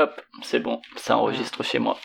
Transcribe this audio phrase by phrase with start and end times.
[0.00, 1.96] Hop, c'est bon, ça enregistre chez moi.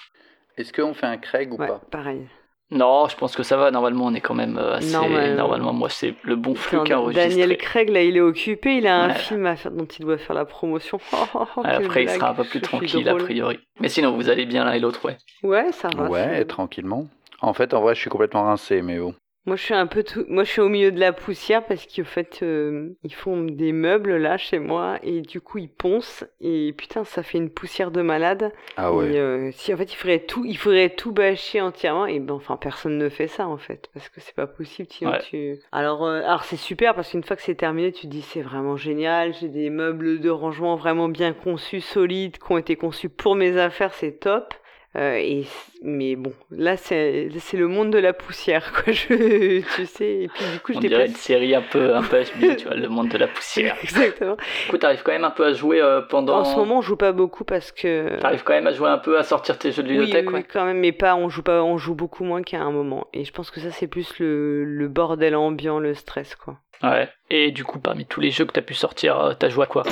[0.57, 1.81] Est-ce qu'on fait un Craig ou Ouais, pas?
[1.91, 2.27] pareil.
[2.71, 3.69] Non, je pense que ça va.
[3.71, 4.91] Normalement, on est quand même euh, assez.
[4.91, 7.29] Non, mais- Normalement, moi, c'est le bon flux est enregistré.
[7.29, 8.77] Daniel Craig, là, il est occupé.
[8.77, 9.13] Il a un Ouais.
[9.15, 10.99] film à faire dont il doit faire la promotion.
[11.13, 12.19] Oh, oh, oh, Après, il blague.
[12.19, 13.59] sera un peu plus tranquille, a priori.
[13.79, 15.17] Mais sinon, vous allez bien l'un et l'autre, ouais.
[15.43, 16.09] Ouais, ça va.
[16.09, 17.07] Ouais, tranquillement.
[17.41, 19.13] En fait, en vrai, je suis complètement rincé, mais bon.
[19.47, 20.25] Moi, je suis un peu tout.
[20.27, 23.73] Moi, je suis au milieu de la poussière parce qu'en fait, euh, ils font des
[23.73, 27.91] meubles là chez moi et du coup, ils poncent et putain, ça fait une poussière
[27.91, 28.51] de malade.
[28.75, 29.17] Ah Et, ouais.
[29.17, 32.57] euh, si en fait, il faudrait tout, il faudrait tout bâcher entièrement et ben, enfin,
[32.57, 34.87] personne ne fait ça en fait parce que c'est pas possible.
[34.91, 35.21] Sinon, Ouais.
[35.21, 35.59] tu.
[35.71, 38.41] Alors, euh, alors c'est super parce qu'une fois que c'est terminé, tu te dis c'est
[38.41, 39.35] vraiment génial.
[39.35, 43.57] J'ai des meubles de rangement vraiment bien conçus, solides, qui ont été conçus pour mes
[43.57, 44.55] affaires, c'est top.
[44.95, 45.45] Euh, et
[45.83, 48.93] mais bon, là c'est le monde de la poussière quoi.
[48.93, 52.01] Je tu sais et puis du coup je On dirait une série un peu, un
[52.01, 53.75] peu HBO, tu vois, le monde de la poussière.
[53.83, 54.37] Exactement.
[54.63, 56.39] Du coup, t'arrives quand même un peu à jouer euh, pendant.
[56.39, 58.97] En ce moment, on joue pas beaucoup parce que T'arrives quand même à jouer un
[58.97, 60.43] peu, à sortir tes jeux de oui, ludothèque, oui, ouais.
[60.43, 61.15] quand même, mais pas.
[61.15, 63.07] On joue pas, on joue beaucoup moins qu'à un moment.
[63.13, 66.57] Et je pense que ça c'est plus le, le bordel ambiant, le stress quoi.
[66.83, 67.09] Ouais.
[67.29, 69.67] Et du coup, parmi tous les jeux que t'as pu sortir, euh, t'as joué à
[69.67, 69.83] quoi?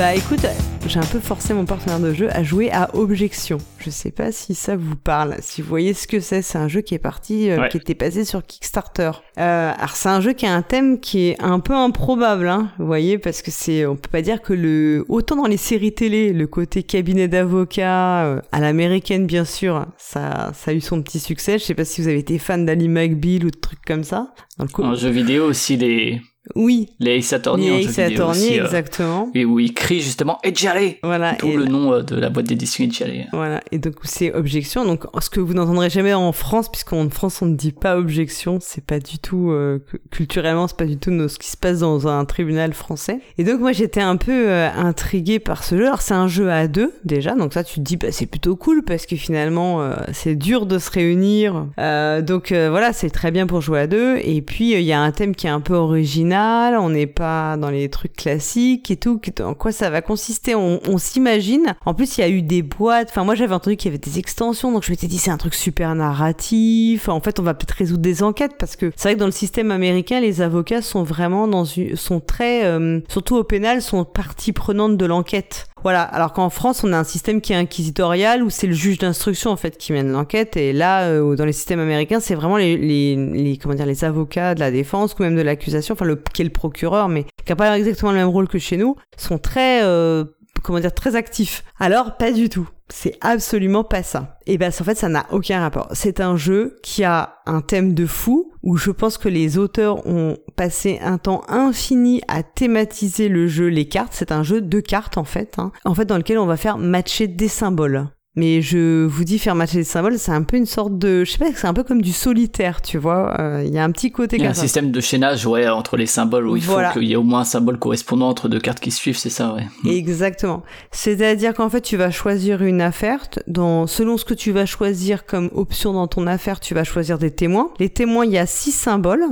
[0.00, 0.46] Bah écoute,
[0.86, 3.58] j'ai un peu forcé mon partenaire de jeu à jouer à Objection.
[3.80, 6.40] Je sais pas si ça vous parle, si vous voyez ce que c'est.
[6.40, 7.68] C'est un jeu qui est parti, euh, Ouais.
[7.68, 9.10] qui était passé sur Kickstarter.
[9.36, 12.70] Euh, alors c'est un jeu qui a un thème qui est un peu improbable, hein,
[12.78, 15.92] vous voyez, parce que c'est, on peut pas dire que le, autant dans les séries
[15.92, 21.02] télé, le côté cabinet d'avocats euh, à l'américaine bien sûr, ça, ça a eu son
[21.02, 21.58] petit succès.
[21.58, 24.32] Je sais pas si vous avez été fan d'Ali McBeal ou de trucs comme ça.
[24.56, 26.22] Dans le co- En jeu vidéo aussi, les,
[26.56, 29.30] Oui, les Ace Attorney Ace vidéo Attorney, aussi, euh, exactement.
[29.34, 31.34] et où il crie justement Edjale Voilà.
[31.38, 33.26] D'où le nom euh, de la boîte d'édition Edjale.
[33.32, 34.86] Voilà, et donc c'est objection.
[34.86, 38.56] Donc ce que vous n'entendrez jamais en France, puisqu'en France on ne dit pas objection,
[38.60, 41.80] c'est pas du tout euh, cu- culturellement, c'est pas du tout ce qui se passe
[41.80, 43.20] dans un tribunal français.
[43.36, 45.86] Et donc moi j'étais un peu euh, intriguée par ce jeu.
[45.86, 48.56] Alors c'est un jeu à deux déjà, donc ça tu te dis bah c'est plutôt
[48.56, 49.80] cool parce que finalement
[50.12, 51.66] c'est dur de se réunir.
[51.76, 54.16] Donc voilà, c'est très bien pour jouer à deux.
[54.24, 56.29] Et puis il y a un thème qui est un peu original.
[56.32, 59.20] On n'est pas dans les trucs classiques et tout.
[59.40, 60.54] En quoi ça va consister?
[60.54, 61.74] On, s'imagine.
[61.86, 63.08] En plus, il y a eu des boîtes.
[63.10, 65.38] Enfin, moi, j'avais entendu qu'il y avait des extensions, donc je m'étais dit c'est un
[65.38, 67.08] truc super narratif.
[67.08, 69.32] En fait, on va peut-être résoudre des enquêtes parce que c'est vrai que dans le
[69.32, 74.04] système américain, les avocats sont vraiment dans une, sont très, euh, surtout au pénal, sont
[74.04, 75.69] partie prenante de l'enquête.
[75.82, 76.02] Voilà.
[76.02, 79.50] Alors qu'en France, on a un système qui est inquisitorial où c'est le juge d'instruction
[79.50, 80.56] en fait qui mène l'enquête.
[80.56, 84.04] Et là, euh, dans les systèmes américains, c'est vraiment les, les, les comment dire les
[84.04, 87.26] avocats de la défense ou même de l'accusation, enfin le qui est le procureur, mais
[87.44, 90.24] qui a pas exactement le même rôle que chez nous, sont très euh,
[90.62, 91.64] comment dire très actifs.
[91.78, 92.68] Alors pas du tout.
[92.88, 94.38] C'est absolument pas ça.
[94.46, 95.88] Et ben en fait ça n'a aucun rapport.
[95.92, 100.06] C'est un jeu qui a un thème de fou où je pense que les auteurs
[100.06, 104.12] ont passé un temps infini à thématiser le jeu, les cartes.
[104.12, 105.72] C'est un jeu de cartes en fait, hein.
[105.84, 108.08] en fait dans lequel on va faire matcher des symboles.
[108.36, 111.32] Mais je vous dis faire matcher des symboles, c'est un peu une sorte de, je
[111.32, 113.34] sais pas, c'est un peu comme du solitaire, tu vois.
[113.40, 114.62] Euh, Il y a un petit côté Il y a un ça.
[114.62, 116.92] système de chaînage ouais, entre les symboles où il Voilà.
[116.92, 119.30] faut qu'il y ait au moins un symbole correspondant entre deux cartes qui suivent, c'est
[119.30, 119.66] ça, ouais.
[119.90, 120.62] Exactement.
[120.92, 123.26] C'est-à-dire qu'en fait, tu vas choisir une affaire.
[123.48, 127.18] Dans, selon ce que tu vas choisir comme option dans ton affaire, tu vas choisir
[127.18, 127.70] des témoins.
[127.80, 129.24] Les témoins, il y a six symboles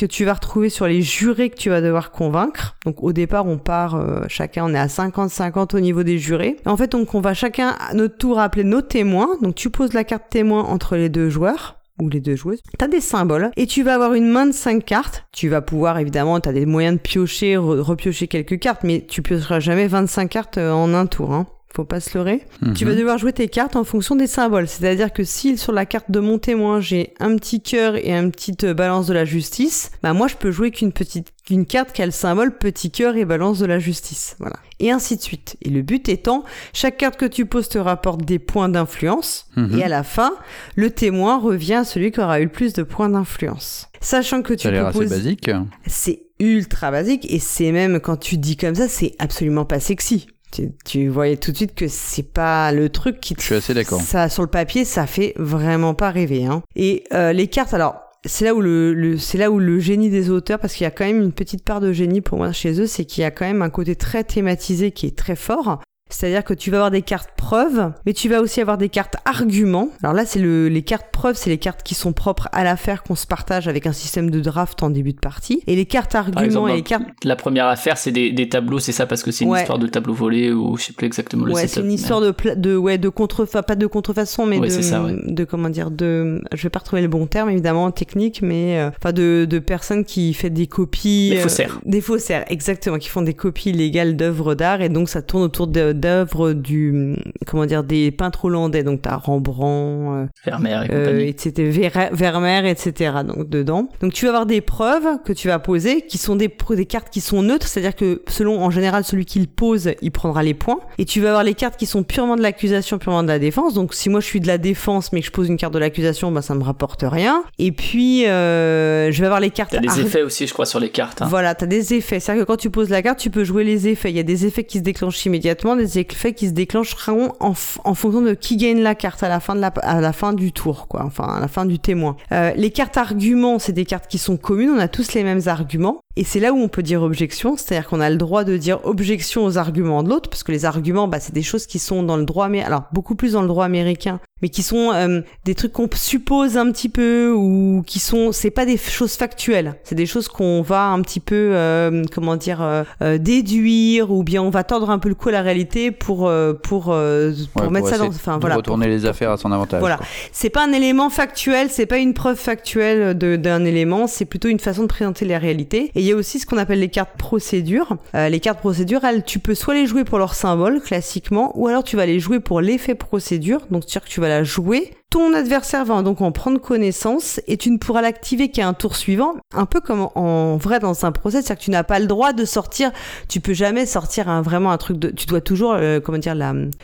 [0.00, 2.76] que tu vas retrouver sur les jurés que tu vas devoir convaincre.
[2.84, 6.56] Donc au départ, on part euh, chacun, on est à 50-50 au niveau des jurés.
[6.66, 9.28] En fait, on va chacun à notre tour appeler nos témoins.
[9.42, 12.60] Donc tu poses la carte témoin entre les deux joueurs ou les deux joueuses.
[12.78, 15.24] T'as des symboles et tu vas avoir une main de cinq cartes.
[15.32, 19.22] Tu vas pouvoir évidemment, t'as des moyens de piocher, re- repiocher quelques cartes, mais tu
[19.22, 21.32] piocheras jamais 25 cartes euh, en un tour.
[21.32, 21.46] Hein.
[21.76, 22.42] Faut pas se leurrer.
[22.74, 24.66] Tu vas devoir jouer tes cartes en fonction des symboles.
[24.66, 28.30] C'est-à-dire que si sur la carte de mon témoin j'ai un petit cœur et un
[28.30, 31.92] petite euh, balance de la justice, bah moi je peux jouer qu'une petite qu'une carte
[31.92, 34.36] qui a le symbole petit cœur et balance de la justice.
[34.38, 34.56] Voilà.
[34.80, 35.56] Et ainsi de suite.
[35.62, 39.46] Et le but étant, chaque carte que tu poses te rapporte des points d'influence.
[39.56, 39.78] Mhm.
[39.78, 40.32] Et à la fin,
[40.76, 43.88] le témoin revient à celui qui aura eu le plus de points d'influence.
[44.00, 45.50] Sachant que tu assez poser- basique.
[45.86, 50.26] c'est ultra basique et c'est même quand tu dis comme ça, c'est absolument pas sexy.
[50.56, 53.40] Tu, tu voyais tout de suite que c'est pas le truc qui te...
[53.40, 54.00] Je suis assez d'accord.
[54.00, 56.46] Ça, sur le papier, ça fait vraiment pas rêver.
[56.46, 56.62] Hein.
[56.76, 60.10] Et euh, les cartes, alors, c'est là où le, le- c'est là où le génie
[60.10, 62.52] des auteurs, parce qu'il y a quand même une petite part de génie pour moi
[62.52, 65.36] chez eux, c'est qu'il y a quand même un côté très thématisé qui est très
[65.36, 65.80] fort.
[66.08, 69.16] C'est-à-dire que tu vas avoir des cartes preuves, mais tu vas aussi avoir des cartes
[69.24, 69.88] arguments.
[70.02, 73.02] Alors là, c'est le, les cartes preuves, c'est les cartes qui sont propres à l'affaire
[73.02, 75.62] qu'on se partage avec un système de draft en début de partie.
[75.66, 78.78] Et les cartes arguments exemple, et les cartes la première affaire, c'est des, des tableaux,
[78.78, 79.60] c'est ça, parce que c'est une Ouais.
[79.60, 82.30] histoire de tableau volé ou je sais plus exactement le Ouais, c'est une histoire de,
[82.30, 85.14] pla- de, ouais, de contre, enfin, pas de contrefaçon, mais Ouais, de, ça, ouais.
[85.26, 88.90] de, comment dire, de, je vais pas retrouver le bon terme, évidemment, technique, mais, euh,
[89.00, 91.30] enfin, de, de personnes qui font des copies.
[91.30, 91.80] Des euh, faussaires.
[91.84, 95.66] des faussaires, exactement, qui font des copies illégales d'œuvres d'art, et donc ça tourne autour
[95.66, 97.16] de- d'œuvres du,
[97.46, 101.28] comment dire, des peintres hollandais, donc t'as Rembrandt, euh, Vermeer et euh, compagnie.
[101.28, 101.52] etc.
[101.70, 103.12] Ver- Vermeer, etc.
[103.26, 103.88] Donc dedans.
[104.00, 107.10] Donc tu vas avoir des preuves que tu vas poser, qui sont des, des cartes
[107.10, 110.54] qui sont neutres, c'est-à-dire que selon en général celui qui le pose, il prendra les
[110.54, 110.80] points.
[110.98, 113.74] Et tu vas avoir les cartes qui sont purement de l'accusation, purement de la défense.
[113.74, 115.78] Donc si moi je suis de la défense mais que je pose une carte de
[115.78, 117.42] l'accusation, bah ça me rapporte rien.
[117.58, 119.72] Et puis euh, je vais avoir les cartes.
[119.72, 121.22] T'as des effets aussi, je crois, sur les cartes.
[121.22, 121.26] hein.
[121.28, 122.20] voilà, t'as des effets.
[122.20, 124.10] C'est-à-dire que quand tu poses la carte, tu peux jouer les effets.
[124.10, 127.54] Il y a des effets qui se déclenchent immédiatement, des effets qui se déclencheront en,
[127.84, 130.32] en fonction de qui gagne la carte à la fin de la, à la fin
[130.32, 131.04] du tour, quoi.
[131.04, 132.16] Enfin, à la fin du témoin.
[132.32, 134.70] Euh, les cartes arguments, c'est des cartes qui sont communes.
[134.70, 136.00] On a tous les mêmes arguments.
[136.18, 138.80] Et c'est là où on peut dire objection, c'est-à-dire qu'on a le droit de dire
[138.84, 142.02] objection aux arguments de l'autre, parce que les arguments, bah, c'est des choses qui sont
[142.02, 145.20] dans le droit, mais alors beaucoup plus dans le droit américain, mais qui sont euh,
[145.44, 149.74] des trucs qu'on suppose un petit peu ou qui sont, c'est pas des choses factuelles,
[149.84, 154.22] c'est des choses qu'on va un petit peu, euh, comment dire, euh, euh, déduire ou
[154.22, 157.32] bien on va tordre un peu le cou à la réalité pour euh, pour euh,
[157.54, 159.80] pour Ouais, mettre ça dans, enfin voilà, retourner les affaires à son avantage.
[159.80, 159.98] Voilà.
[160.32, 164.60] c'est pas un élément factuel, c'est pas une preuve factuelle d'un élément, c'est plutôt une
[164.60, 165.90] façon de présenter les réalités.
[165.94, 167.96] Et il y a aussi ce qu'on appelle les cartes procédures.
[168.14, 171.84] Euh, les cartes procédures, tu peux soit les jouer pour leur symbole, classiquement, ou alors
[171.84, 173.66] tu vas les jouer pour l'effet procédure.
[173.70, 174.92] Donc, c'est-à-dire que tu vas la jouer.
[175.10, 178.96] Ton adversaire va donc en prendre connaissance et tu ne pourras l'activer qu'à un tour
[178.96, 182.06] suivant, un peu comme en- vrai dans un procès, c'est-à-dire que tu n'as pas le
[182.06, 182.90] droit de sortir,
[183.28, 186.34] tu peux jamais sortir vraiment un truc de, tu dois toujours, euh, comment dire,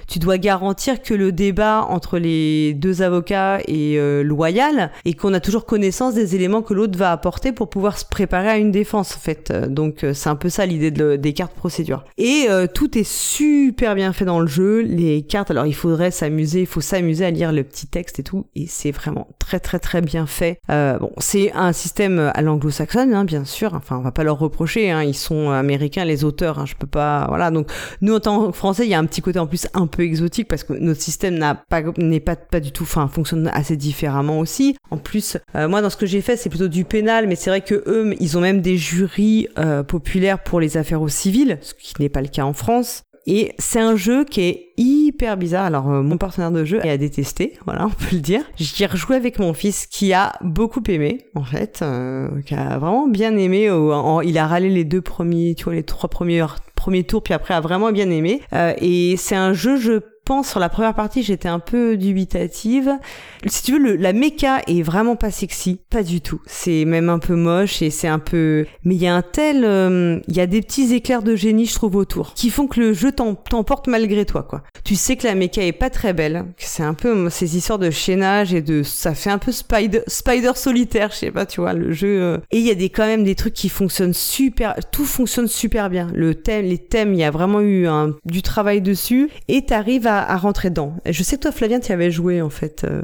[0.06, 5.34] tu dois garantir que le débat entre les deux avocats est euh, loyal et qu'on
[5.34, 8.70] a toujours connaissance des éléments que l'autre va apporter pour pouvoir se préparer à une
[8.70, 9.52] défense en fait.
[9.52, 12.04] Donc euh, c'est un peu ça l'idée de des cartes procédures.
[12.19, 14.80] Et tout est super bien fait dans le jeu.
[14.80, 18.22] Les cartes, alors il faudrait s'amuser, il faut s'amuser à lire le petit texte et
[18.22, 20.60] tout, et c'est vraiment très très très bien fait.
[20.70, 23.74] Euh, bon, c'est un système à l'anglo-saxonne, hein, bien sûr.
[23.74, 26.58] Enfin, on va pas leur reprocher, hein, ils sont américains les auteurs.
[26.58, 27.50] Hein, je peux pas, voilà.
[27.50, 27.70] Donc
[28.00, 30.02] nous en tant que français, il y a un petit côté en plus un peu
[30.02, 33.76] exotique parce que notre système n'a pas n'est pas pas du tout, enfin fonctionne assez
[33.76, 34.76] différemment aussi.
[34.90, 37.50] En plus, euh, moi dans ce que j'ai fait, c'est plutôt du pénal, mais c'est
[37.50, 41.58] vrai que eux, ils ont même des jurys euh, populaires pour les affaires au civil,
[41.60, 43.04] ce qui n'est pas le cas en France.
[43.26, 45.64] Et c'est un jeu qui est hyper bizarre.
[45.64, 48.42] Alors, euh, mon partenaire de jeu a détesté, voilà, on peut le dire.
[48.56, 52.78] J'y ai rejoué avec mon fils qui a beaucoup aimé, en fait, euh, qui a
[52.78, 53.69] vraiment bien aimé.
[53.69, 57.34] euh, il a râlé les deux premiers, tu vois, les trois premiers, premiers tours, puis
[57.34, 58.40] après a vraiment bien aimé.
[58.52, 62.92] Euh, et c'est un jeu, je pense, sur la première partie, j'étais un peu dubitative.
[63.46, 66.40] Si tu veux, le, la méca est vraiment pas sexy, pas du tout.
[66.46, 68.66] C'est même un peu moche et c'est un peu...
[68.84, 69.64] Mais il y a un tel...
[69.64, 72.80] euh, Il y a des petits éclairs de génie, je trouve, autour, qui font que
[72.80, 74.62] le jeu t'em- t'emporte malgré toi, quoi.
[74.84, 77.78] Tu sais que la méca est pas très belle, que c'est un peu ces histoires
[77.78, 78.82] de chaînage et de...
[78.82, 82.20] Ça fait un peu spider, spider solitaire, je sais pas, tu vois, le jeu...
[82.22, 82.38] euh.
[82.50, 84.74] Et il y a des, quand même des trucs qui fonctionnent super...
[84.92, 86.08] Tout fonctionne super bien.
[86.14, 90.06] Le thème, les thèmes, il y a vraiment eu un, du travail dessus et t'arrives
[90.06, 90.94] à, à rentrer dedans.
[91.04, 92.84] Et je sais que toi, Flavien, tu avais joué, en fait.
[92.84, 93.02] euh.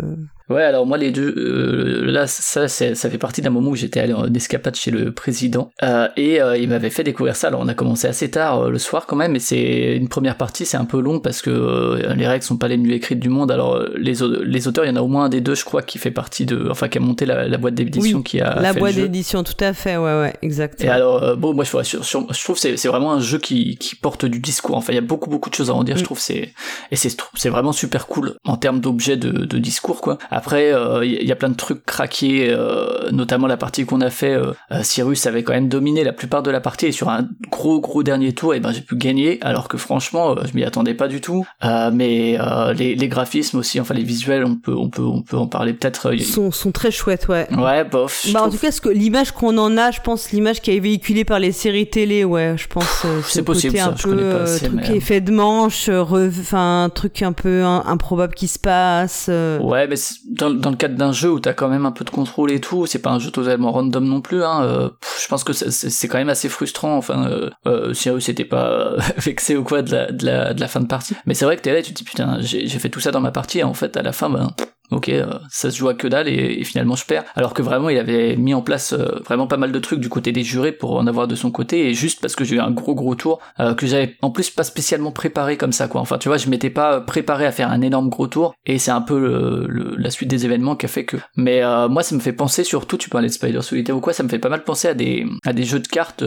[0.48, 4.00] Ouais, alors moi les deux, euh, là ça ça fait partie d'un moment où j'étais
[4.00, 7.48] allé en escapade chez le président euh, et euh, il m'avait fait découvrir ça.
[7.48, 10.36] Alors on a commencé assez tard euh, le soir quand même, et c'est une première
[10.36, 13.20] partie, c'est un peu long parce que euh, les règles sont pas les mieux écrites
[13.20, 13.50] du monde.
[13.50, 14.14] Alors euh, les,
[14.44, 16.10] les auteurs, il y en a au moins un des deux, je crois, qui fait
[16.10, 18.78] partie de, enfin qui a monté la, la boîte d'édition Oui, qui a La fait
[18.80, 20.82] boîte d'édition, tout à fait, ouais, ouais, exact.
[20.82, 23.76] Et alors, bon, moi, je, sur- sur- je trouve c'est c'est vraiment un jeu qui,
[23.76, 24.76] qui porte du discours.
[24.76, 25.98] Enfin, il y a beaucoup, beaucoup de choses à en dire, Mm.
[25.98, 26.18] je trouve.
[26.20, 26.52] c'est
[26.90, 30.16] Et c'est c'est vraiment super cool en termes d'objets de, de discours, quoi.
[30.30, 30.37] Après,
[30.72, 34.34] euh, il y a plein de trucs craqués, euh, notamment la partie qu'on a fait.
[34.34, 37.28] euh, euh, Cyrus avait quand même dominé la plupart de la partie, et sur un
[37.50, 40.64] gros, gros dernier tour, et ben j'ai pu gagner, alors que franchement, euh, je m'y
[40.64, 41.46] attendais pas du tout.
[41.64, 45.22] Euh, mais euh, les, les graphismes aussi, enfin les visuels, on peut, on peut, on
[45.22, 46.12] peut en parler peut-être.
[46.12, 47.46] euh, sont, sont très chouettes, ouais.
[47.56, 48.26] Ouais, bof.
[48.32, 50.80] Bah, en tout cas, ce que l'image qu'on en a, je pense, l'image qui est
[50.80, 53.02] véhiculée par les séries télé, ouais, je pense.
[53.04, 54.90] euh, c'est le possible, côté ça, un je peu, connais pas euh, assez, truc mais,
[54.90, 59.26] euh, effet de manche, euh, enfin, un truc un peu im- improbable qui se passe.
[59.28, 59.58] euh.
[59.60, 59.96] Ouais, mais
[60.38, 62.86] dans, le cadre d'un jeu où t'as quand même un peu de contrôle et tout,
[62.86, 64.42] c'est pas un jeu totalement random non plus.
[64.44, 64.90] Hein, euh,
[65.20, 66.96] je pense que c'est- quand même assez frustrant.
[66.96, 70.86] Enfin, euh, euh, Cyrus était pas vexé ou quoi de la, de la, fin de
[70.86, 71.14] partie.
[71.26, 73.00] Mais c'est vrai que t'es là et tu te dis putain, j'ai j'ai fait tout
[73.00, 74.48] ça dans ma partie et en fait à la fin, ben
[74.90, 77.24] ok, euh, ça se joue à que dalle et, finalement je perds.
[77.34, 80.08] Alors que vraiment, il avait mis en place euh, vraiment pas mal de trucs du
[80.08, 82.60] côté des jurés pour en avoir de son côté et juste parce que j'ai eu
[82.60, 86.00] un gros gros tour euh, que j'avais en plus pas spécialement préparé comme ça quoi.
[86.00, 88.90] Enfin, tu vois, je m'étais pas préparé à faire un énorme gros tour et c'est
[88.90, 91.16] un peu le, la suite des événements qui a fait que.
[91.36, 94.22] Mais moi, ça me fait penser surtout, tu parlais de Spider Solitaire ou quoi, ça
[94.22, 96.24] me fait pas mal penser à des à des jeux de cartes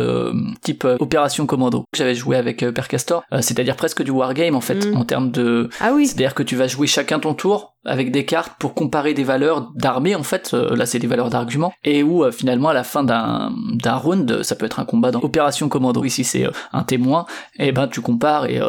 [0.62, 4.82] type Opération Commando que j'avais joué avec Père Castor, c'est-à-dire presque du wargame en fait
[4.86, 4.98] Mm.
[4.98, 5.70] en termes de.
[5.80, 6.08] Ah oui.
[6.08, 9.72] C'est-à-dire que tu vas jouer chacun ton tour avec des cartes pour comparer des valeurs
[9.75, 12.84] d'armée en fait euh, là c'est des valeurs d'argument et où euh, finalement à la
[12.84, 16.03] fin d'un d'un round ça peut être un combat dans opération commando.
[16.03, 17.25] Ici c'est euh, un témoin
[17.58, 18.60] et ben tu compares et et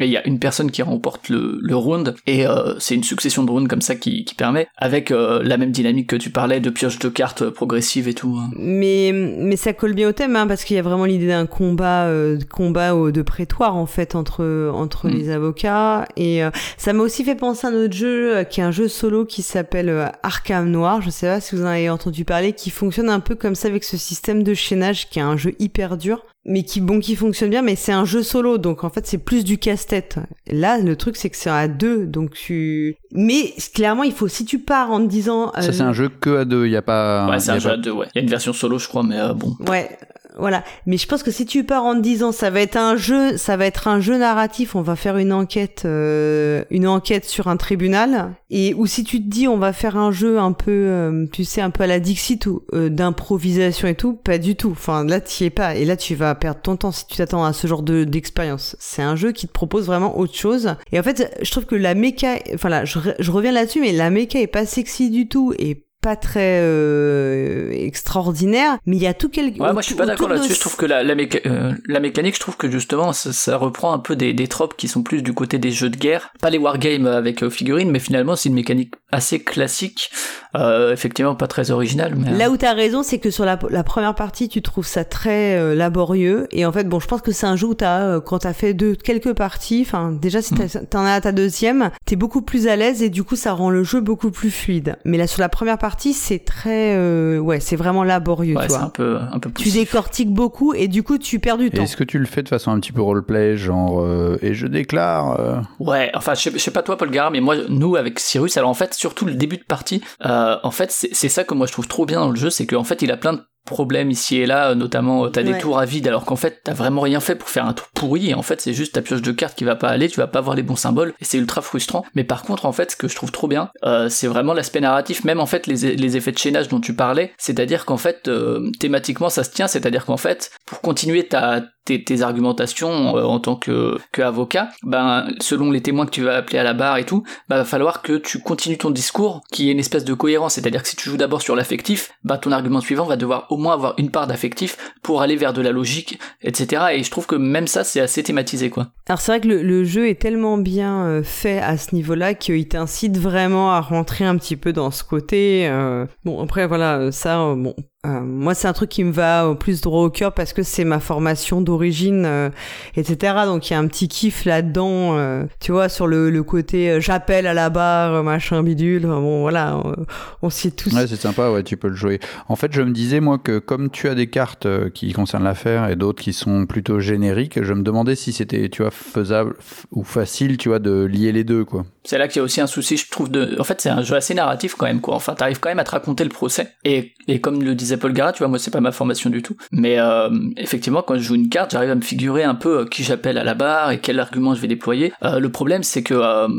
[0.00, 2.44] il y a une personne qui remporte le, le round et
[2.78, 6.16] c'est une succession de rounds comme ça qui, qui permet avec la même dynamique que
[6.16, 8.50] tu parlais de pioche de cartes progressives et tout hein.
[8.56, 11.46] mais mais ça colle bien au thème hein, parce qu'il y a vraiment l'idée d'un
[11.46, 12.10] combat
[12.50, 15.10] combat au, de prétoire en fait entre entre mm.
[15.12, 16.42] les avocats et
[16.76, 19.42] ça m'a aussi fait penser à un autre jeu qui est un jeu solo qui
[19.42, 21.02] s'appelle euh, Arkham Noir.
[21.02, 23.68] Je sais pas si vous en avez entendu parler, qui fonctionne un peu comme ça
[23.68, 27.16] avec ce système de chaînage qui est un jeu hyper dur mais qui bon qui
[27.16, 30.18] fonctionne bien mais c'est un jeu solo donc en fait c'est plus du casse-tête.
[30.46, 34.44] Là le truc c'est que c'est à deux donc tu mais clairement il faut si
[34.44, 36.82] tu pars en te disant ça c'est un jeu que à deux il y a
[36.82, 37.74] pas ouais c'est un jeu pas...
[37.74, 38.06] à deux ouais.
[38.14, 39.56] Il y a une version solo je crois mais euh, bon.
[39.68, 39.98] Ouais
[40.36, 40.64] voilà.
[40.86, 43.56] Mais je pense que si tu pars en disant ça va être un jeu, ça
[43.56, 47.56] va être un jeu narratif, on va faire une enquête, euh, une enquête sur un
[47.56, 51.26] tribunal, et ou si tu te dis on va faire un jeu un peu, euh,
[51.32, 54.70] tu sais, un peu à la Dixit ou euh, d'improvisation et tout, pas du tout.
[54.72, 57.16] Enfin là tu y es pas, et là tu vas perdre ton temps si tu
[57.16, 58.76] t'attends à ce genre de d'expérience.
[58.78, 60.74] C'est un jeu qui te propose vraiment autre chose.
[60.92, 63.92] Et en fait, je trouve que la méca, enfin là, je, je reviens là-dessus, mais
[63.92, 69.08] la méca est pas sexy du tout et pas très euh, extraordinaire, mais il y
[69.08, 69.60] a tout quelque.
[69.60, 70.54] Ouais, moi je suis pas d'accord là-dessus.
[70.54, 71.40] Je trouve que la, la, méca...
[71.46, 74.76] euh, la, mécanique, je trouve que justement ça, ça, reprend un peu des, des tropes
[74.76, 77.90] qui sont plus du côté des jeux de guerre, pas les wargames avec euh, figurines,
[77.90, 80.12] mais finalement c'est une mécanique assez classique,
[80.54, 82.14] euh, effectivement pas très originale.
[82.16, 82.30] Mais...
[82.30, 85.74] Là où t'as raison, c'est que sur la, la, première partie, tu trouves ça très
[85.74, 88.52] laborieux, et en fait, bon, je pense que c'est un jeu où t'as, quand t'as
[88.52, 90.86] fait deux, quelques parties, enfin déjà si mm.
[90.88, 93.70] t'en as à ta deuxième, t'es beaucoup plus à l'aise et du coup ça rend
[93.70, 94.96] le jeu beaucoup plus fluide.
[95.04, 98.72] Mais là sur la première partie c'est très euh, ouais c'est vraiment laborieux ouais, tu
[98.72, 98.82] vois.
[98.82, 101.82] un peu un peu tu décortiques beaucoup et du coup tu perds du temps.
[101.82, 104.66] Est-ce que tu le fais de façon un petit peu roleplay genre euh, et je
[104.66, 105.60] déclare euh...
[105.80, 108.56] ouais enfin je sais, je sais pas toi Paul Gara mais moi nous avec Cyrus
[108.56, 111.66] alors en fait surtout le début de partie euh, en fait c'est ça que moi
[111.66, 114.10] je trouve trop bien dans le jeu c'est qu'en fait il a plein de problèmes
[114.10, 115.52] ici et là, notamment t'as Ouais.
[115.52, 117.86] des tours à vide alors qu'en fait t'as vraiment rien fait pour faire un tour
[117.94, 120.16] pourri et en fait c'est juste ta pioche de cartes qui va pas aller, tu
[120.18, 122.04] vas pas avoir les bons symboles et c'est ultra frustrant.
[122.14, 124.80] Mais par contre en fait ce que je trouve trop bien, euh, c'est vraiment l'aspect
[124.80, 128.28] narratif, même en fait les, les effets de chaînage dont tu parlais, c'est-à-dire qu'en fait
[128.28, 133.22] euh, thématiquement ça se tient, c'est-à-dire qu'en fait pour continuer ta tes, tes argumentations euh,
[133.22, 136.74] en tant que, que avocat, ben selon les témoins que tu vas appeler à la
[136.74, 140.04] barre et tout, ben va falloir que tu continues ton discours qui est une espèce
[140.04, 143.16] de cohérence, c'est-à-dire que si tu joues d'abord sur l'affectif, ben ton argument suivant va
[143.16, 146.86] devoir au moins avoir une part d'affectif pour aller vers de la logique, etc.
[146.92, 148.88] Et je trouve que même ça c'est assez thématisé quoi.
[149.08, 152.34] Alors c'est vrai que le, le, jeu est tellement bien euh, fait à ce niveau-là
[152.34, 155.68] qu'il t'incite vraiment à rentrer un petit peu dans ce côté.
[155.68, 156.06] Euh...
[156.24, 157.74] Bon après voilà ça bon
[158.06, 160.62] euh, moi, c'est un truc qui me va au plus droit au cœur parce que
[160.62, 162.50] c'est ma formation d'origine, euh,
[162.96, 163.34] etc.
[163.46, 167.00] Donc, il y a un petit kiff là-dedans, euh, tu vois, sur le, le côté
[167.00, 169.02] j'appelle à la barre, machin bidule.
[169.02, 169.94] Bon, voilà, on,
[170.42, 170.94] on s'y est tous.
[170.94, 172.20] Ouais, c'est sympa, ouais, tu peux le jouer.
[172.48, 175.88] En fait, je me disais, moi, que comme tu as des cartes qui concernent l'affaire
[175.88, 179.56] et d'autres qui sont plutôt génériques, je me demandais si c'était, tu vois, faisable
[179.90, 181.84] ou facile, tu vois, de lier les deux, quoi.
[182.04, 183.56] C'est là qu'il y a aussi un souci, je trouve, de.
[183.58, 185.16] En fait, c'est un jeu assez narratif quand même, quoi.
[185.16, 186.74] Enfin, t'arrives quand même à te raconter le procès.
[186.84, 189.42] Et, et comme le disait Paul Gara, tu vois, moi, c'est pas ma formation du
[189.42, 189.56] tout.
[189.72, 192.84] Mais euh, effectivement, quand je joue une carte, j'arrive à me figurer un peu euh,
[192.84, 195.12] qui j'appelle à la barre et quel argument je vais déployer.
[195.22, 196.16] Euh, le problème, c'est que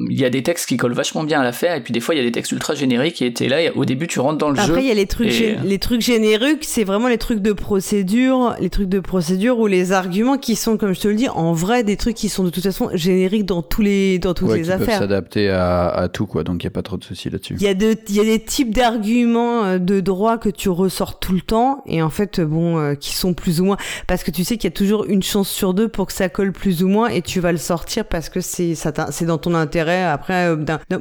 [0.10, 2.15] il y a des textes qui collent vachement bien à l'affaire, et puis des fois,
[2.15, 3.22] il y a des textes ultra génériques.
[3.22, 4.74] Et t'es là, et au début, tu rentres dans le Après, jeu.
[4.74, 5.58] Après, il y a les trucs, et...
[5.63, 9.91] les trucs génériques, c'est vraiment les trucs de procédure, les trucs de procédure ou les
[9.91, 12.50] arguments qui sont, comme je te le dis, en vrai, des trucs qui sont de
[12.50, 14.86] toute façon génériques dans tous les, dans toutes ouais, les qui affaires.
[14.86, 16.44] peuvent s'adapter à, à tout, quoi.
[16.44, 17.56] Donc, il n'y a pas trop de soucis là-dessus.
[17.60, 21.20] Il y a de, il y a des types d'arguments de droit que tu ressors
[21.27, 24.31] tout le temps et en fait, bon, euh, qui sont plus ou moins, parce que
[24.31, 26.84] tu sais qu'il y a toujours une chance sur deux pour que ça colle plus
[26.84, 30.03] ou moins et tu vas le sortir parce que c'est, ça, c'est dans ton intérêt.
[30.03, 30.55] Après, euh,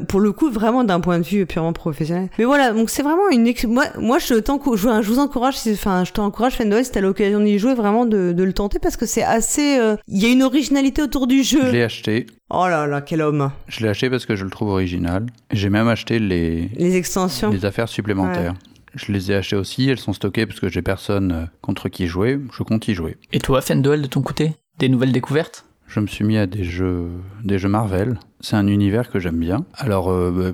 [0.08, 2.28] pour le coup, vraiment d'un point de vue purement professionnel.
[2.40, 6.10] Mais voilà, donc c'est vraiment une, moi, moi, je t'encourage, je vous encourage, enfin, je
[6.10, 9.22] t'encourage, Noël, si t'as l'occasion d'y jouer, vraiment de, de, le tenter parce que c'est
[9.22, 11.60] assez, euh, il y a une originalité autour du jeu.
[11.66, 12.26] Je l'ai acheté.
[12.50, 13.52] Oh là là, quel homme.
[13.68, 15.26] Je l'ai acheté parce que je le trouve original.
[15.52, 18.54] J'ai même acheté les, les extensions, les affaires supplémentaires.
[18.54, 18.75] Ouais.
[18.96, 22.40] Je les ai achetées aussi, elles sont stockées parce que j'ai personne contre qui jouer,
[22.56, 23.16] je compte y jouer.
[23.32, 25.64] Et toi, Fendel, de ton côté Des nouvelles découvertes?
[25.86, 27.08] Je me suis mis à des jeux,
[27.44, 28.18] des jeux Marvel.
[28.40, 29.64] C'est un univers que j'aime bien.
[29.74, 30.50] Alors, euh,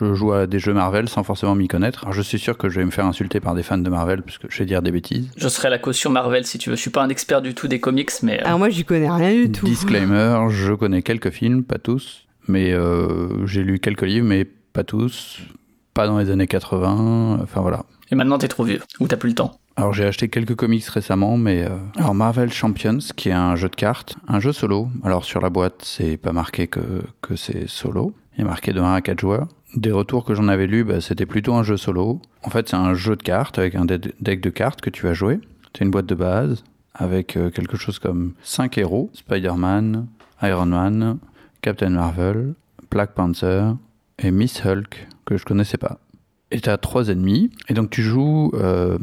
[0.00, 2.04] je joue à des jeux Marvel sans forcément m'y connaître.
[2.04, 4.22] Alors je suis sûr que je vais me faire insulter par des fans de Marvel
[4.22, 5.30] parce que je vais dire des bêtises.
[5.36, 6.76] Je serai la caution Marvel si tu veux.
[6.76, 8.40] Je suis pas un expert du tout des comics, mais.
[8.40, 9.66] euh, Alors moi, j'y connais rien du tout.
[9.66, 14.84] Disclaimer, je connais quelques films, pas tous, mais euh, j'ai lu quelques livres, mais pas
[14.84, 15.40] tous,
[15.94, 17.84] pas dans les années 80, enfin voilà.
[18.10, 18.80] Et maintenant t'es trop vieux.
[19.00, 19.52] Ou t'as plus le temps.
[19.76, 23.68] Alors j'ai acheté quelques comics récemment, mais euh, alors Marvel Champions, qui est un jeu
[23.68, 24.88] de cartes, un jeu solo.
[25.04, 28.14] Alors sur la boîte, c'est pas marqué que que c'est solo.
[28.36, 29.46] Il est marqué de 1 à 4 joueurs.
[29.76, 32.20] Des retours que j'en avais lus, bah, c'était plutôt un jeu solo.
[32.44, 35.04] En fait, c'est un jeu de cartes avec un de- deck de cartes que tu
[35.04, 35.40] vas jouer.
[35.76, 40.06] C'est une boîte de base avec euh, quelque chose comme 5 héros Spider-Man,
[40.42, 41.18] Iron Man,
[41.62, 42.54] Captain Marvel,
[42.90, 43.62] Black Panther
[44.18, 45.98] et Miss Hulk que je connaissais pas.
[46.50, 47.50] Et tu as trois ennemis.
[47.68, 48.98] Et donc tu joues euh,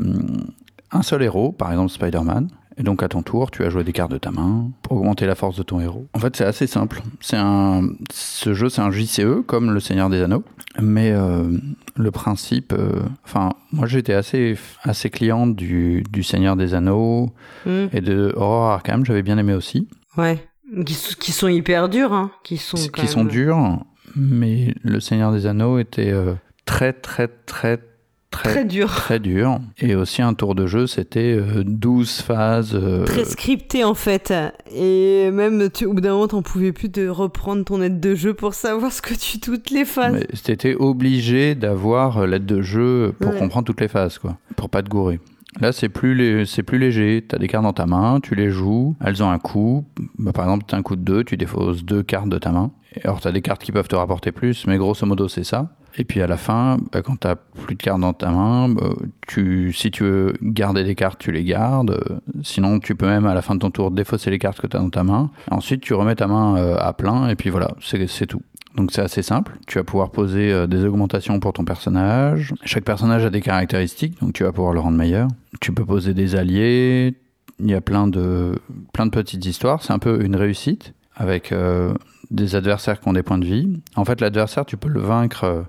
[0.92, 2.50] un seul héros, par exemple Spider-Man.
[2.80, 5.26] Et donc à ton tour, tu as joué des cartes de ta main pour augmenter
[5.26, 6.08] la force de ton héros.
[6.14, 7.02] En fait, c'est assez simple.
[7.22, 10.44] C'est un, ce jeu, c'est un JCE comme le Seigneur des Anneaux,
[10.80, 11.58] mais euh,
[11.96, 17.34] le principe, euh, enfin, moi j'étais assez assez client du, du Seigneur des Anneaux
[17.66, 19.06] Hmm, et de Horror Arkham.
[19.06, 19.88] J'avais bien aimé aussi.
[20.16, 20.48] Ouais.
[20.86, 22.30] Qui, sont hyper durs, hein.
[22.44, 22.78] Qui sont.
[22.78, 23.80] qui sont durs,
[24.18, 26.34] mais le Seigneur des Anneaux était euh,
[26.66, 27.84] très très très très
[28.30, 28.90] Très durs.
[28.94, 29.60] très dur.
[29.80, 32.76] Et aussi un tour de jeu, c'était euh, 12 phases.
[32.76, 34.34] euh, Très scripté en fait.
[34.76, 38.16] Et même, tu, au bout d'un moment, t'en pouvais plus de reprendre ton aide de
[38.16, 40.14] jeu pour savoir ce que tu toutes les phases.
[40.14, 43.40] mais t'étais obligé d'avoir euh, l'aide de jeu pour Ouais.
[43.40, 45.20] comprendre toutes les phases, quoi, pour pas te gourer.
[45.60, 47.26] Là, c'est plus, plus léger.
[47.28, 49.86] T'as des cartes dans ta main, tu les joues, elles ont un coût.
[50.18, 52.72] Bah, par exemple, t'as un coup de 2, tu défausses deux cartes de ta main.
[53.04, 55.70] Alors, t'as des cartes qui peuvent te rapporter plus, mais grosso modo, c'est ça.
[56.00, 58.90] Et puis à la fin, bah, quand t'as plus de cartes dans ta main, bah,
[59.28, 62.22] tu, si tu veux garder des cartes, tu les gardes.
[62.44, 64.80] Sinon, tu peux même à la fin de ton tour défausser les cartes que t'as
[64.80, 65.32] dans ta main.
[65.50, 68.42] Ensuite, tu remets ta main euh, à plein, et puis voilà, c'est tout.
[68.78, 69.58] Donc c'est assez simple.
[69.66, 72.54] Tu vas pouvoir poser euh, des augmentations pour ton personnage.
[72.64, 75.28] Chaque personnage a des caractéristiques, donc tu vas pouvoir le rendre meilleur.
[75.60, 77.16] Tu peux poser des alliés.
[77.60, 78.54] Il y a plein de,
[79.12, 79.82] petites histoires.
[79.82, 81.96] C'est un peu une réussite avec euh,
[82.30, 83.82] des adversaires qui ont des points de vie.
[83.96, 85.62] En fait, l'adversaire, tu peux le vaincre euh,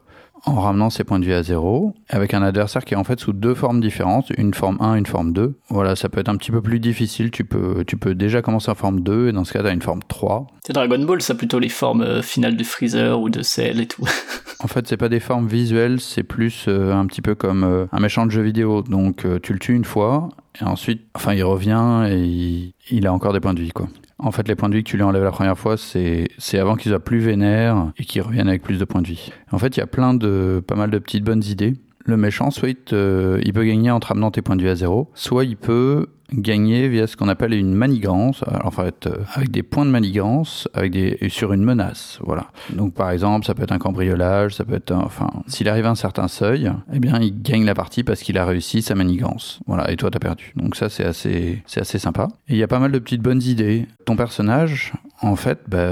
[0.44, 3.20] en ramenant ses points de vie à zéro, avec un adversaire qui est en fait
[3.20, 5.54] sous deux formes différentes, une forme 1, une forme 2.
[5.68, 7.30] Voilà, ça peut être un petit peu plus difficile.
[7.30, 9.72] Tu peux, tu peux déjà commencer en forme 2, et dans ce cas, tu as
[9.72, 10.46] une forme 3.
[10.64, 13.86] C'est Dragon Ball, ça plutôt les formes euh, finales de Freezer ou de Cell et
[13.86, 14.04] tout.
[14.60, 17.86] En fait, c'est pas des formes visuelles, c'est plus euh, un petit peu comme euh,
[17.92, 18.82] un méchant de jeu vidéo.
[18.82, 20.30] Donc, tu le tues une fois,
[20.60, 23.86] et ensuite, enfin, il revient et il, il a encore des points de vie, quoi.
[24.20, 26.28] En fait, les points de vie que tu lui enlèves la première fois, c'est
[26.58, 29.30] avant qu'il soit plus vénère et qu'il revienne avec plus de points de vie.
[29.52, 31.74] En fait, il y a plein de, pas mal de petites bonnes idées.
[32.04, 34.68] Le méchant, soit il, te- il peut gagner en te ramenant tes points de vie
[34.70, 39.16] à zéro, soit il peut gagner via ce qu'on appelle une manigance, en fait euh,
[39.34, 42.48] avec des points de manigance, avec des sur une menace, voilà.
[42.70, 45.86] Donc par exemple, ça peut être un cambriolage, ça peut être, un- enfin, s'il arrive
[45.86, 48.94] à un certain seuil, eh bien il gagne la partie parce qu'il a réussi sa
[48.94, 49.90] manigance, voilà.
[49.90, 50.52] Et toi t'as perdu.
[50.56, 52.28] Donc ça c'est assez, c'est assez sympa.
[52.48, 53.86] Et il y a pas mal de petites bonnes idées.
[54.04, 55.88] Ton personnage, en fait, bah,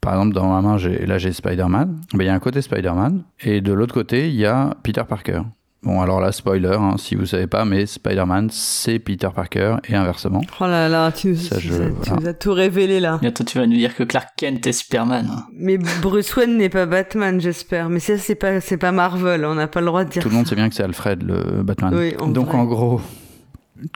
[0.00, 2.00] par exemple, dans ma main, j'ai, là, j'ai Spider-Man.
[2.14, 3.22] Il y a un côté Spider-Man.
[3.42, 5.42] Et de l'autre côté, il y a Peter Parker.
[5.82, 9.94] Bon, alors là, spoiler, hein, si vous savez pas, mais Spider-Man, c'est Peter Parker et
[9.94, 10.42] inversement.
[10.60, 12.20] Oh là là, tu nous, Ça, tu je- nous as- tu voilà.
[12.20, 13.18] nous as tout révélé là.
[13.22, 15.26] Bientôt tu vas nous dire que Clark Kent est Superman.
[15.32, 15.44] hein.
[15.54, 17.88] Mais Bruce Wayne n'est pas Batman, j'espère.
[17.88, 19.44] Mais ça, c'est pas, c'est pas Marvel.
[19.46, 21.22] On n'a pas le droit de dire Tout le monde sait bien que c'est Alfred,
[21.22, 21.94] le Batman.
[21.94, 22.58] Oui, en Donc, vrai.
[22.58, 23.00] en gros,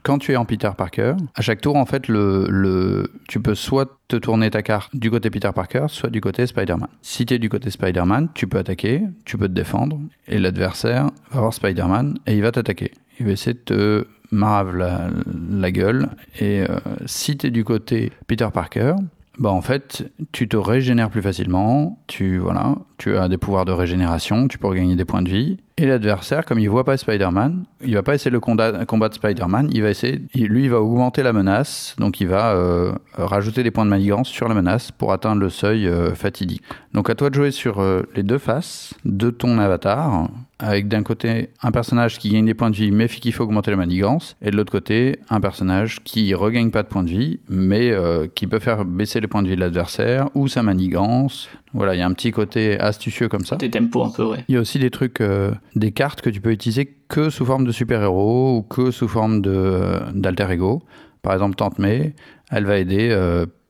[0.03, 3.55] quand tu es en Peter Parker, à chaque tour, en fait, le, le, tu peux
[3.55, 6.89] soit te tourner ta carte du côté Peter Parker, soit du côté Spider-Man.
[7.03, 11.11] Si tu es du côté Spider-Man, tu peux attaquer, tu peux te défendre, et l'adversaire
[11.31, 12.93] va voir Spider-Man et il va t'attaquer.
[13.19, 15.09] Il va essayer de te marave la,
[15.51, 16.09] la gueule.
[16.41, 18.95] Et euh, si tu es du côté Peter Parker,
[19.39, 23.73] bah en fait, tu te régénères plus facilement, tu voilà, tu as des pouvoirs de
[23.73, 25.59] régénération, tu peux regagner des points de vie.
[25.77, 29.83] Et l'adversaire, comme il voit pas Spider-Man, il va pas essayer de combattre Spider-Man, il
[29.83, 33.85] va essayer, lui, il va augmenter la menace, donc il va euh, rajouter des points
[33.85, 36.63] de manigance sur la menace pour atteindre le seuil euh, fatidique.
[36.93, 40.29] Donc à toi de jouer sur euh, les deux faces de ton avatar,
[40.65, 43.71] avec d'un côté un personnage qui gagne des points de vie mais qui fait augmenter
[43.71, 47.39] la manigance, et de l'autre côté un personnage qui regagne pas de points de vie
[47.49, 51.49] mais euh, qui peut faire baisser les points de vie de l'adversaire ou sa manigance.
[51.75, 53.57] Voilà, il y a un petit côté astucieux comme ça.
[53.57, 54.45] Des tempos un peu, ouais.
[54.49, 57.45] Il y a aussi des trucs, euh, des cartes que tu peux utiliser que sous
[57.45, 60.83] forme de super-héros ou que sous forme euh, d'alter ego.
[61.23, 62.15] Par exemple, Tante May,
[62.51, 63.09] elle va aider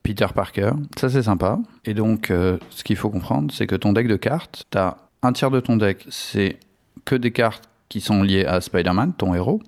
[0.03, 0.71] Peter Parker.
[0.97, 1.57] Ça, c'est sympa.
[1.85, 5.31] Et donc, ce qu'il faut comprendre, c'est que ton deck de cartes, tu as un
[5.31, 6.57] tiers de ton deck, c'est
[7.05, 9.61] que des cartes qui sont liées à Spider-Man, ton héros.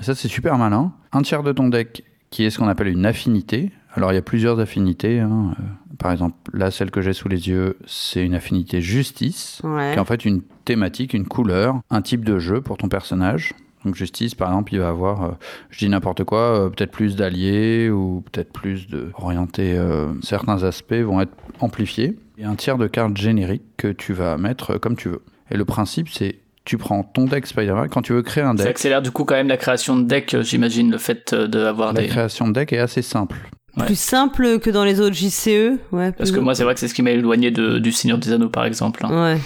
[0.00, 0.92] Ça, c'est super malin.
[1.12, 3.70] Un tiers de ton deck qui est ce qu'on appelle une affinité.
[3.94, 5.18] Alors, il y a plusieurs affinités.
[5.20, 5.54] hein.
[5.58, 5.62] Euh,
[5.98, 9.90] par exemple, là, celle que j'ai sous les yeux, c'est une affinité justice, Ouais.
[9.92, 13.54] qui est en fait une thématique, une couleur, un type de jeu pour ton personnage.
[13.84, 15.30] Donc justice, par exemple, il va avoir, euh,
[15.70, 19.10] je dis n'importe quoi, euh, peut-être plus d'alliés ou peut-être plus de
[19.58, 22.16] euh, certains aspects vont être amplifiés.
[22.38, 25.22] Et un tiers de cartes génériques que tu vas mettre comme tu veux.
[25.50, 26.36] Et le principe, c'est
[26.70, 28.70] tu prends ton deck Spider-Man quand tu veux créer un Ça deck.
[28.70, 31.92] accélère du coup quand même la création de deck, euh, j'imagine, le fait euh, d'avoir
[31.92, 32.06] La des...
[32.06, 33.36] création de deck est assez simple.
[33.76, 33.86] Ouais.
[33.86, 35.78] Plus simple que dans les autres JCE.
[35.92, 36.10] Ouais.
[36.12, 38.32] Parce que moi, c'est vrai que c'est ce qui m'a éloigné de, du Seigneur des
[38.32, 39.04] Anneaux, par exemple.
[39.06, 39.36] hein.
[39.36, 39.40] Ouais.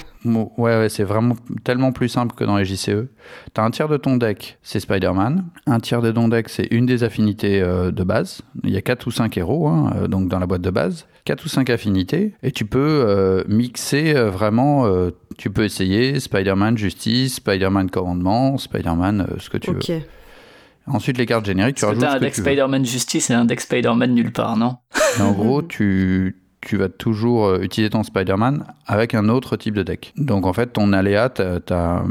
[0.56, 3.08] Ouais, ouais, c'est vraiment tellement plus simple que dans les JCE.
[3.52, 5.44] T'as un tiers de ton deck, c'est Spider-Man.
[5.66, 8.40] Un tiers de ton deck, c'est une des affinités euh, de base.
[8.62, 11.06] Il y a 4 ou 5 héros, hein, euh, donc dans la boîte de base.
[11.26, 12.32] 4 ou 5 affinités.
[12.42, 14.86] Et tu peux euh, mixer euh, vraiment.
[14.86, 19.88] euh, tu peux essayer Spider-Man Justice, Spider-Man Commandement, Spider-Man euh, ce que tu Ok.
[19.90, 20.00] veux.
[20.86, 22.34] Ensuite, les cartes génériques, tu rajoutes ce un que deck.
[22.34, 24.76] Spider-Man Justice et un deck Spider-Man nulle part, non?
[25.18, 29.74] Et en gros, tu, tu vas toujours euh, utiliser ton Spider-Man avec un autre type
[29.74, 30.12] de deck.
[30.16, 32.04] Donc en fait, ton aléa, ta,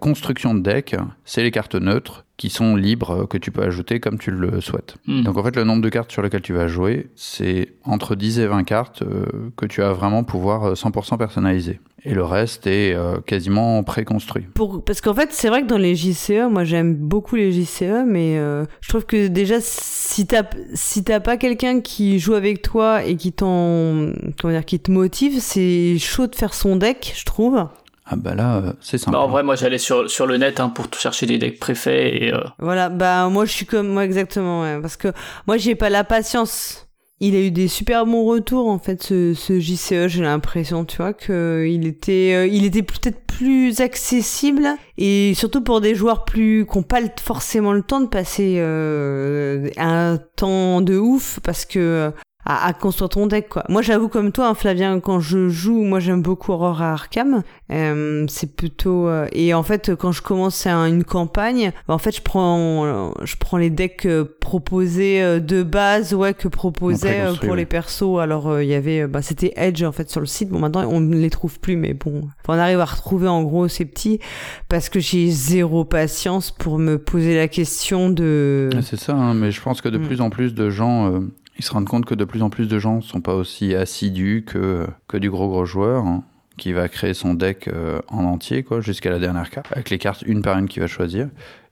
[0.00, 4.00] construction de deck, c'est les cartes neutres qui sont libres, euh, que tu peux ajouter
[4.00, 4.96] comme tu le souhaites.
[5.06, 5.22] Hmm.
[5.22, 8.40] Donc en fait, le nombre de cartes sur lesquelles tu vas jouer, c'est entre 10
[8.40, 11.80] et 20 cartes euh, que tu vas vraiment pouvoir euh, 100% personnaliser.
[12.08, 14.44] Et le reste est euh, quasiment préconstruit.
[14.54, 18.04] Pour, parce qu'en fait, c'est vrai que dans les JCE, moi j'aime beaucoup les JCE,
[18.06, 22.62] mais euh, je trouve que déjà, si t'as si t'as pas quelqu'un qui joue avec
[22.62, 27.12] toi et qui t'en comment dire, qui te motive, c'est chaud de faire son deck,
[27.16, 27.66] je trouve.
[28.08, 29.16] Ah bah là, euh, c'est simple.
[29.16, 32.32] Bah, en vrai, moi, j'allais sur, sur le net hein, pour chercher des decks et...
[32.32, 35.08] euh, Voilà, bah moi je suis comme moi exactement, ouais, parce que
[35.48, 36.85] moi j'ai pas la patience.
[37.18, 40.98] Il a eu des super bons retours en fait ce, ce JCE, j'ai l'impression, tu
[40.98, 46.26] vois, que il était euh, il était peut-être plus accessible et surtout pour des joueurs
[46.26, 51.64] plus qui ont pas forcément le temps de passer euh, un temps de ouf parce
[51.64, 52.12] que
[52.46, 53.64] à, à construire ton deck quoi.
[53.68, 57.42] Moi j'avoue comme toi hein, Flavien quand je joue, moi j'aime beaucoup Aurora Arkham.
[57.72, 61.98] Euh, c'est plutôt euh, et en fait quand je commence un- une campagne, bah, en
[61.98, 67.20] fait je prends je prends les decks euh, proposés euh, de base ouais que proposait
[67.20, 68.18] euh, pour les persos.
[68.20, 70.48] Alors euh, il y avait bah c'était Edge en fait sur le site.
[70.48, 73.66] Bon maintenant on ne les trouve plus mais bon, on arrive à retrouver en gros
[73.66, 74.20] ces petits
[74.68, 79.34] parce que j'ai zéro patience pour me poser la question de Ouais, C'est ça, hein,
[79.34, 80.02] mais je pense que de Mm.
[80.02, 81.20] plus en plus de gens, euh,
[81.58, 84.44] ils se rendent compte que de plus en plus de gens sont pas aussi assidus
[84.46, 86.24] que, que du gros gros joueur hein,
[86.56, 89.98] qui va créer son deck euh, en entier, quoi, jusqu'à la dernière carte, avec les
[89.98, 91.28] cartes une par une qu'il va choisir.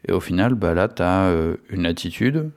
[0.06, 1.32] Et au final, bah là, tu as
[1.70, 2.50] une latitude.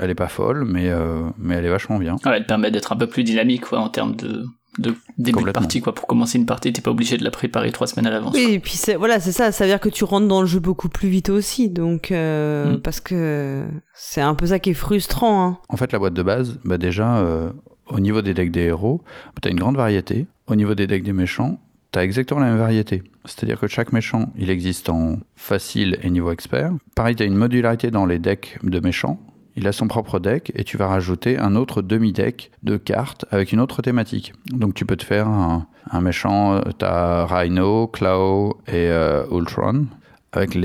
[0.00, 2.16] Elle est pas folle, mais, euh, mais elle est vachement bien.
[2.24, 4.44] Elle te permet d'être un peu plus dynamique quoi, en termes de,
[4.78, 5.80] de début de partie.
[5.80, 5.94] Quoi.
[5.94, 8.34] Pour commencer une partie, t'es pas obligé de la préparer trois semaines à l'avance.
[8.34, 10.46] Oui, et puis c'est voilà, c'est ça, ça veut dire que tu rentres dans le
[10.46, 12.80] jeu beaucoup plus vite aussi, donc euh, Mm.
[12.80, 15.46] parce que c'est un peu ça qui est frustrant.
[15.46, 15.58] Hein.
[15.68, 17.50] En fait, la boîte de base, bah déjà, euh,
[17.88, 19.02] au niveau des decks des héros,
[19.42, 20.26] tu as une grande variété.
[20.46, 21.58] Au niveau des decks des méchants,
[21.92, 23.02] tu as exactement la même variété.
[23.24, 26.72] C'est-à-dire que chaque méchant, il existe en facile et niveau expert.
[26.94, 29.18] Pareil, tu as une modularité dans les decks de méchants.
[29.56, 33.52] Il a son propre deck et tu vas rajouter un autre demi-deck de cartes avec
[33.52, 34.32] une autre thématique.
[34.50, 35.66] Donc tu peux te faire un,
[36.00, 39.86] méchant, tu as Rhino, Claw et euh, Ultron.
[40.32, 40.58] Avec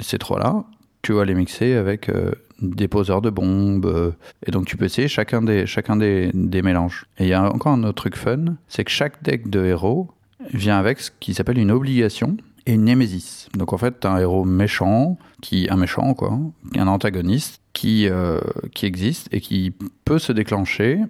[0.00, 0.64] ces trois-là,
[1.02, 3.86] tu vas les mixer avec euh, des poseurs de bombes.
[3.86, 4.12] euh,
[4.46, 7.06] et donc tu peux essayer chacun des, chacun des, des mélanges.
[7.18, 10.08] Et il y a encore un autre truc fun, c'est que chaque deck de héros
[10.54, 13.48] vient avec ce qui s'appelle une obligation et une némésis.
[13.54, 16.38] Donc en fait, tu as un héros méchant, qui un méchant quoi,
[16.76, 18.40] un antagoniste qui, euh,
[18.74, 19.72] qui existe et qui
[20.04, 21.00] peut se déclencher.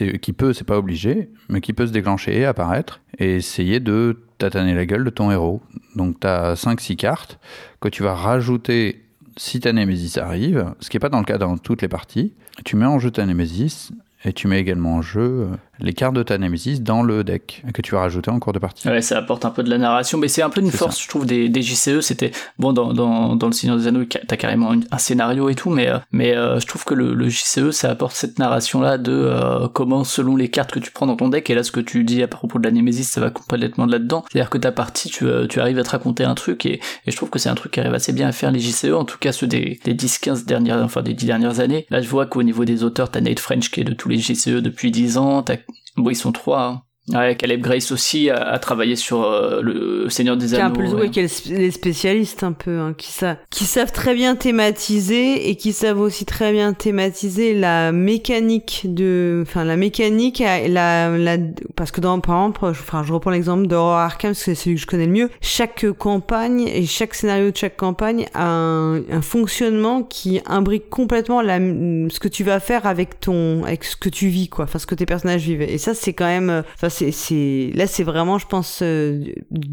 [0.00, 3.80] Et qui peut, c'est pas obligé, mais qui peut se déclencher et apparaître et essayer
[3.80, 5.60] de tataner la gueule de ton héros.
[5.96, 7.40] Donc tu as 5-6 cartes
[7.80, 9.02] que tu vas rajouter
[9.36, 12.32] si ta Némésis arrive, ce qui n'est pas dans le cas dans toutes les parties.
[12.64, 13.90] Tu mets en jeu ta Némésis
[14.24, 17.62] et tu mets également en jeu euh, les cartes de ta Némésis dans le deck
[17.74, 18.88] que tu vas rajouter en cours de partie.
[18.88, 21.08] Ouais, ça apporte un peu de la narration, mais c'est un peu une force, je
[21.08, 22.00] trouve, des, des JCE.
[22.00, 25.70] C'était bon dans, dans, dans le Seigneur des Anneaux, t'as carrément un scénario et tout,
[25.70, 29.12] mais euh, mais euh, je trouve que le, le JCE, ça apporte cette narration-là de
[29.12, 31.80] euh, comment, selon les cartes que tu prends dans ton deck, et là ce que
[31.80, 34.24] tu dis à propos de la Némésis, ça va complètement de là-dedans.
[34.30, 37.10] C'est-à-dire que ta partie, tu, euh, tu arrives à te raconter un truc, et, et
[37.10, 39.04] je trouve que c'est un truc qui arrive assez bien à faire les JCE, en
[39.04, 41.86] tout cas ceux des, des 10-15 dernières, enfin des 10 dernières années.
[41.90, 44.18] Là, je vois qu'au niveau des auteurs, t'as Nate French qui est de tous les
[44.18, 45.56] JCE depuis 10 ans, t'as
[45.96, 46.84] Bon, ils sont trois, hein.
[47.08, 50.72] Ouais, Caleb Grace aussi a, travaillé sur euh, le Seigneur des Anneaux.
[50.72, 51.28] Qui un peu ouais.
[51.48, 55.98] les spécialistes un peu, hein, qui, savent, qui savent très bien thématiser et qui savent
[55.98, 61.38] aussi très bien thématiser la mécanique de, enfin la mécanique, la, la,
[61.74, 64.54] parce que dans par exemple, je, enfin je reprends l'exemple d'Horror Arkham parce que c'est
[64.54, 65.30] celui que je connais le mieux.
[65.40, 71.42] Chaque campagne et chaque scénario de chaque campagne a un, un fonctionnement qui imbrique complètement
[71.42, 74.78] la, ce que tu vas faire avec ton, avec ce que tu vis quoi, enfin
[74.78, 75.62] ce que tes personnages vivent.
[75.62, 76.62] Et ça c'est quand même,
[77.10, 79.24] c'est là c'est vraiment je pense euh,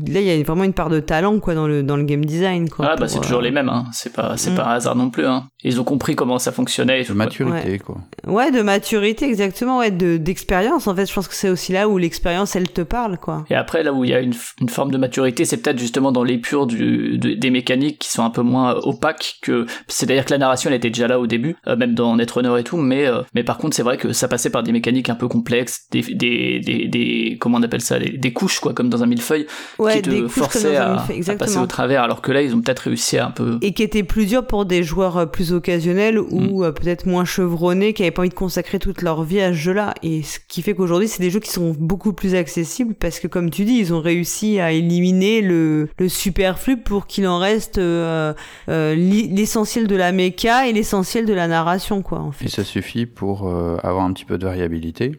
[0.08, 2.26] là il y a vraiment une part de talent quoi dans le dans le game
[2.26, 2.88] design quoi.
[2.92, 3.86] Ah bah c'est toujours euh, les mêmes hein.
[3.92, 4.68] c'est pas c'est pas mm.
[4.68, 5.48] un hasard non plus hein.
[5.64, 7.04] Ils ont compris comment ça fonctionnait.
[7.04, 7.98] De maturité quoi.
[8.26, 11.90] Ouais de maturité exactement ouais de d'expérience en fait je pense que c'est aussi là
[11.90, 13.46] où l'expérience elle te parle quoi.
[13.50, 16.12] Et après là où il y a une, une forme de maturité c'est peut-être justement
[16.12, 20.26] dans l'épure du des mécaniques qui sont un peu moins opaques que c'est à dire
[20.26, 22.78] que la narration elle était déjà là au début euh, même dans Netrunner et tout
[22.78, 25.88] mais mais par contre c'est vrai que ça passait par des mécaniques un peu complexes
[25.92, 27.09] des des, des, des
[27.40, 29.48] comment on appelle ça des, couches quoi comme dans un millefeuille
[29.92, 31.06] qui te forçaient à,
[31.38, 33.84] passer au travers alors que là ils ont peut-être réussi à un peu et qui
[33.84, 36.64] était plus dur pour des joueurs euh, plus occasionnels ou mm.
[36.64, 39.58] euh, peut-être moins chevronnés qui avaient pas envie de consacrer toute leur vie à ce
[39.58, 43.20] jeu-là et ce qui fait qu'aujourd'hui c'est des jeux qui sont beaucoup plus accessibles parce
[43.20, 47.40] que comme tu dis ils ont réussi à éliminer le, le superflu pour qu'il en
[47.40, 48.34] reste euh,
[48.68, 52.46] l'essentiel de la méca et l'essentiel de la narration quoi en fait.
[52.46, 53.50] Et ça suffit pour
[53.84, 55.12] avoir un petit peu de variabilité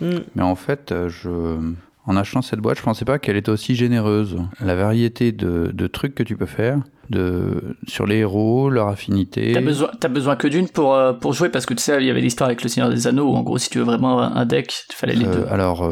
[0.00, 0.16] Mm.
[0.34, 1.58] Mais en fait, euh, je,
[2.06, 4.38] en achetant cette boîte, je pensais pas qu'elle était aussi généreuse.
[4.60, 6.80] La variété de, de, trucs que tu peux faire,
[7.10, 9.52] de, sur les héros, leur affinité.
[9.52, 12.06] T'as besoin, as besoin que d'une pour, euh, pour jouer parce que tu sais, il
[12.06, 14.20] y avait l'histoire avec le Seigneur des Anneaux où en gros, si tu veux vraiment
[14.20, 15.30] un deck, il fallait les deux.
[15.30, 15.88] Euh, alors,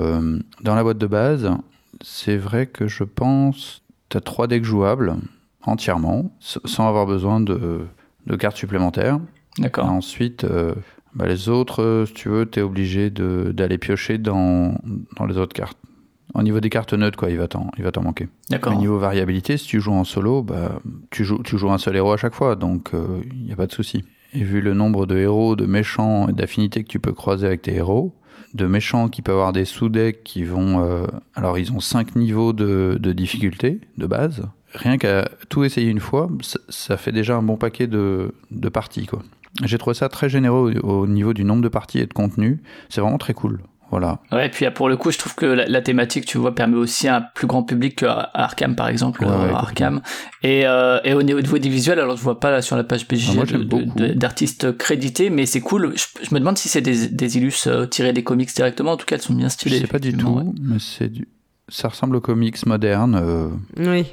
[0.62, 1.50] dans la boîte de base,
[2.02, 5.16] c'est vrai que je pense tu as trois decks jouables
[5.62, 7.80] entièrement, sans avoir besoin de,
[8.26, 9.18] de cartes supplémentaires.
[9.58, 9.86] D'accord.
[9.86, 10.44] Ensuite,
[11.14, 14.78] bah, les autres, euh, si tu veux, tu es obligé d'aller piocher dans,
[15.16, 15.78] dans les autres cartes.
[16.34, 18.28] Au niveau des cartes neutres, quoi, il va t'en, il va t'en manquer.
[18.50, 18.74] D'accord.
[18.74, 21.94] Au niveau variabilité, si tu joues en solo, bah, tu joues, tu joues un seul
[21.94, 24.04] héros à chaque fois, donc il euh, n'y a pas de souci.
[24.32, 27.62] Et vu le nombre de héros, de méchants et d'affinités que tu peux croiser avec
[27.62, 28.16] tes héros,
[28.54, 30.84] de méchants qui peuvent avoir des sous-decks qui vont...
[30.84, 34.42] Euh, alors ils ont 5 niveaux de, de, difficulté, de base.
[34.74, 38.68] Rien qu'à tout essayer une fois, ça, ça, fait déjà un bon paquet de, de
[38.68, 39.22] parties, quoi.
[39.62, 42.62] J'ai trouvé ça très généreux au, niveau du nombre de parties et de contenu.
[42.88, 43.62] C'est vraiment très cool.
[43.90, 44.18] Voilà.
[44.32, 47.06] Ouais, et puis pour le coup, je trouve que la, thématique, tu vois, permet aussi
[47.06, 50.00] un plus grand public que Arkham, par exemple, euh, Arkham.
[50.42, 53.06] Et, euh, et au niveau des visuels, alors je vois pas là sur la page
[53.06, 55.94] BG ah, d'artistes crédités, mais c'est cool.
[55.96, 58.92] Je, me demande si c'est des, des illus euh, tirés des comics directement.
[58.92, 59.76] En tout cas, elles sont bien stylées.
[59.76, 61.28] Je sais pas du tout, mais c'est du...
[61.68, 63.52] ça ressemble aux comics modernes.
[63.76, 64.06] Oui,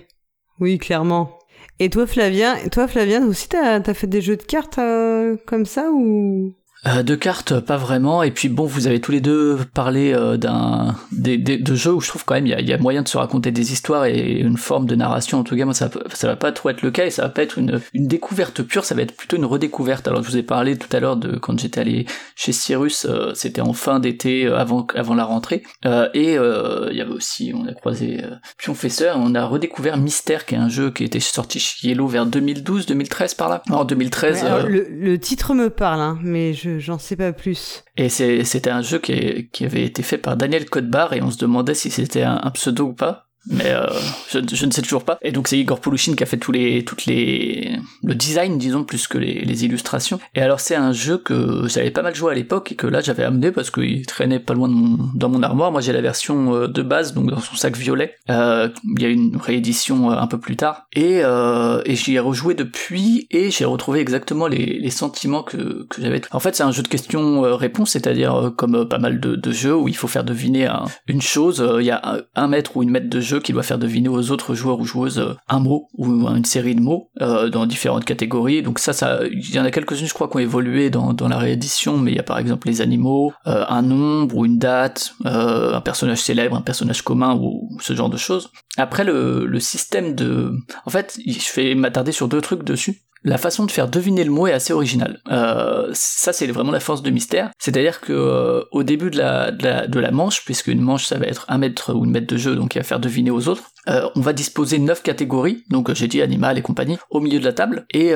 [0.59, 1.40] oui, clairement.
[1.79, 5.65] Et toi, Flavien, toi, Flavien, aussi, t'as as fait des jeux de cartes euh, comme
[5.65, 6.55] ça ou?
[6.87, 8.23] Euh, de cartes, pas vraiment.
[8.23, 12.07] Et puis bon, vous avez tous les deux parlé euh, d'un de jeux où je
[12.07, 14.39] trouve quand même il y a, y a, moyen de se raconter des histoires et
[14.39, 15.37] une forme de narration.
[15.37, 17.29] En tout cas, moi ça ça va pas trop être le cas et ça va
[17.29, 18.83] pas être une, une découverte pure.
[18.83, 20.07] Ça va être plutôt une redécouverte.
[20.07, 23.05] Alors je vous ai parlé tout à l'heure de quand j'étais allé chez Cyrus.
[23.05, 25.61] Euh, c'était en fin d'été avant avant la rentrée.
[25.85, 28.23] et il y avait aussi on a croisé
[28.57, 29.17] Pionfesseur.
[29.19, 32.87] On a redécouvert Mystère, qui est un jeu qui était sorti chez Yellow vers 2012,
[32.87, 33.61] 2013 par là.
[33.69, 34.45] En 2013.
[34.67, 37.83] le, le, titre me parle, hein, mais je j'en sais pas plus.
[37.97, 41.73] Et c'était un jeu qui, avait été fait par Daniel Codebar et on se demandait
[41.73, 43.87] si c'était un, pseudo ou pas mais euh,
[44.29, 45.17] je, ne sais toujours pas.
[45.21, 48.83] Et donc c'est Igor Polushin qui a fait tous les, toutes les, le design, disons,
[48.83, 50.19] plus que les, illustrations.
[50.33, 53.01] Et alors c'est un jeu que j'avais pas mal joué à l'époque et que là
[53.01, 55.71] j'avais amené parce qu'il traînait pas loin de mon, dans mon armoire.
[55.71, 58.15] Moi j'ai la version euh, de base, donc dans son sac violet.
[58.29, 60.87] Euh, il y a une réédition un peu plus tard.
[60.93, 66.01] Et, et j'y ai rejoué depuis et j'ai retrouvé exactement les, les sentiments que, que
[66.01, 66.21] j'avais.
[66.31, 69.87] En fait c'est un jeu de questions-réponses, c'est-à-dire comme pas mal de, de, jeux où
[69.87, 70.69] il faut faire deviner
[71.07, 71.63] une chose.
[71.79, 74.09] Il y a un, un mètre ou une mètre de jeu qui doit faire deviner
[74.09, 77.65] aux autres joueurs ou joueuses euh, un mot ou une série de mots euh, dans
[77.65, 78.61] différentes catégories.
[78.61, 81.37] Donc ça, ça, il y en a quelques-unes, je crois, qui ont évolué dans, la
[81.37, 85.13] réédition, mais il y a par exemple les animaux, euh, un nombre ou une date,
[85.23, 88.51] un personnage célèbre, un personnage commun ou ce genre de choses.
[88.77, 90.53] Après le, le système de,
[90.85, 93.01] en fait, je vais m'attarder sur deux trucs dessus.
[93.23, 95.19] La façon de faire deviner le mot est assez originale.
[95.31, 97.51] Euh, ça, c'est vraiment la force de mystère.
[97.59, 101.27] C'est-à-dire que euh, au début de la, de la, manche, puisque une manche ça va
[101.27, 103.63] être un mètre ou une mètre de jeu, donc il va faire deviner aux autres,
[103.87, 107.45] euh, on va disposer neuf catégories, donc j'ai dit animal et compagnie, au milieu de
[107.45, 108.13] la table, et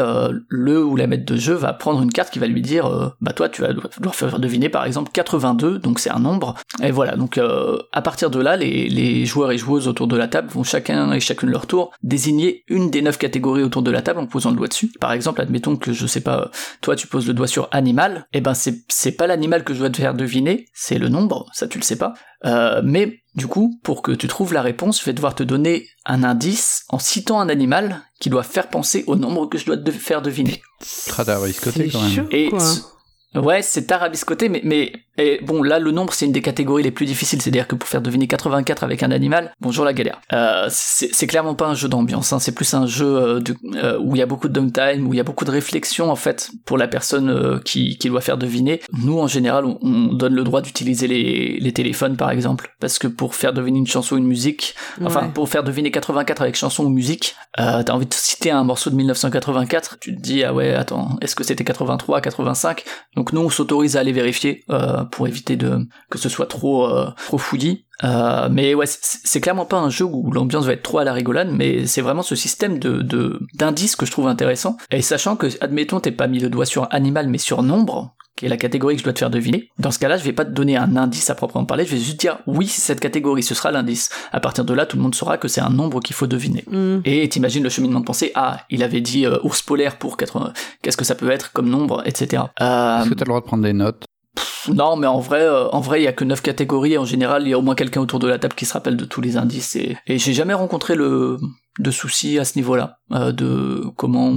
[0.49, 3.33] le ou la maître de jeu va prendre une carte qui va lui dire, bah
[3.33, 7.15] toi tu vas devoir faire deviner par exemple 82, donc c'est un nombre, et voilà,
[7.15, 7.39] donc
[7.91, 11.11] à partir de là, les, les, joueurs et joueuses autour de la table vont chacun
[11.13, 14.51] et chacune leur tour désigner une des neuf catégories autour de la table en posant
[14.51, 14.91] le doigt dessus.
[14.99, 18.38] Par exemple, admettons que je sais pas, toi tu poses le doigt sur animal, et
[18.38, 21.45] eh ben c'est c'est pas l'animal que je dois te faire deviner, c'est le nombre,
[21.53, 22.13] ça tu le sais pas,
[22.84, 26.23] mais Du coup, pour que tu trouves la réponse, je vais devoir te donner un
[26.23, 29.91] indice en citant un animal qui doit faire penser au nombre que je dois te
[29.91, 30.62] faire deviner.
[31.08, 32.12] Très riscoté quand même.
[32.15, 32.63] chaud, Et quoi.
[33.36, 36.91] Ouais, c'est tarabiscoté, mais, mais et bon, là, le nombre, c'est une des catégories les
[36.91, 37.41] plus difficiles.
[37.41, 40.19] C'est-à-dire que pour faire deviner 84 avec un animal, bonjour la galère.
[40.34, 43.98] Euh, c'est clairement pas un jeu d'ambiance, hein, c'est plus un jeu euh, de, euh,
[44.00, 46.15] où il y a beaucoup de downtime, où il y a beaucoup de réflexion, en
[46.15, 48.82] fait, pour la personne euh, qui, qui doit faire deviner.
[48.91, 53.00] Nous, en général, on, on donne le droit d'utiliser les, les téléphones, par exemple, parce
[53.00, 56.56] que pour faire deviner une chanson ou une musique, enfin, pour faire deviner 84 avec
[56.56, 60.43] chanson ou musique, euh, t'as envie de citer un morceau de 1984, tu te dis,
[60.43, 62.84] ah ouais, attends, est-ce que c'était 83, 85
[63.15, 66.88] donc nous, on s'autorise à aller vérifier euh, pour éviter de que ce soit trop
[66.88, 67.85] euh, trop fouillis.
[68.03, 71.13] Euh, mais ouais, c'est clairement pas un jeu où l'ambiance va être trop à la
[71.13, 74.77] rigolade, mais c'est vraiment ce système de de- d'indices que je trouve intéressant.
[74.91, 78.45] Et sachant que, admettons, t'es pas mis le doigt sur animal, mais sur nombre, qui
[78.47, 79.69] est la catégorie que je dois te faire deviner.
[79.79, 81.97] Dans ce cas-là, je vais pas te donner un indice à proprement parler, je vais
[82.01, 84.10] juste dire oui, c'est cette catégorie, ce sera l'indice.
[84.34, 86.65] À partir de là, tout le monde saura que c'est un nombre qu'il faut deviner.
[86.69, 86.99] Hmm.
[87.05, 90.51] Et t'imagines le cheminement de pensée, ah, il avait dit euh, ours polaire pour 80,
[90.81, 92.43] qu'est-ce que ça peut être comme nombre, etc.
[92.60, 94.03] Euh, Est-ce que t'as le droit de prendre des notes?
[94.73, 96.93] Non, mais en vrai, euh, en vrai, il y a que neuf catégories.
[96.93, 98.73] et En général, il y a au moins quelqu'un autour de la table qui se
[98.73, 99.75] rappelle de tous les indices.
[99.75, 101.38] Et, j'ai jamais rencontré le
[101.78, 104.34] de soucis à ce niveau-là, euh, de comment,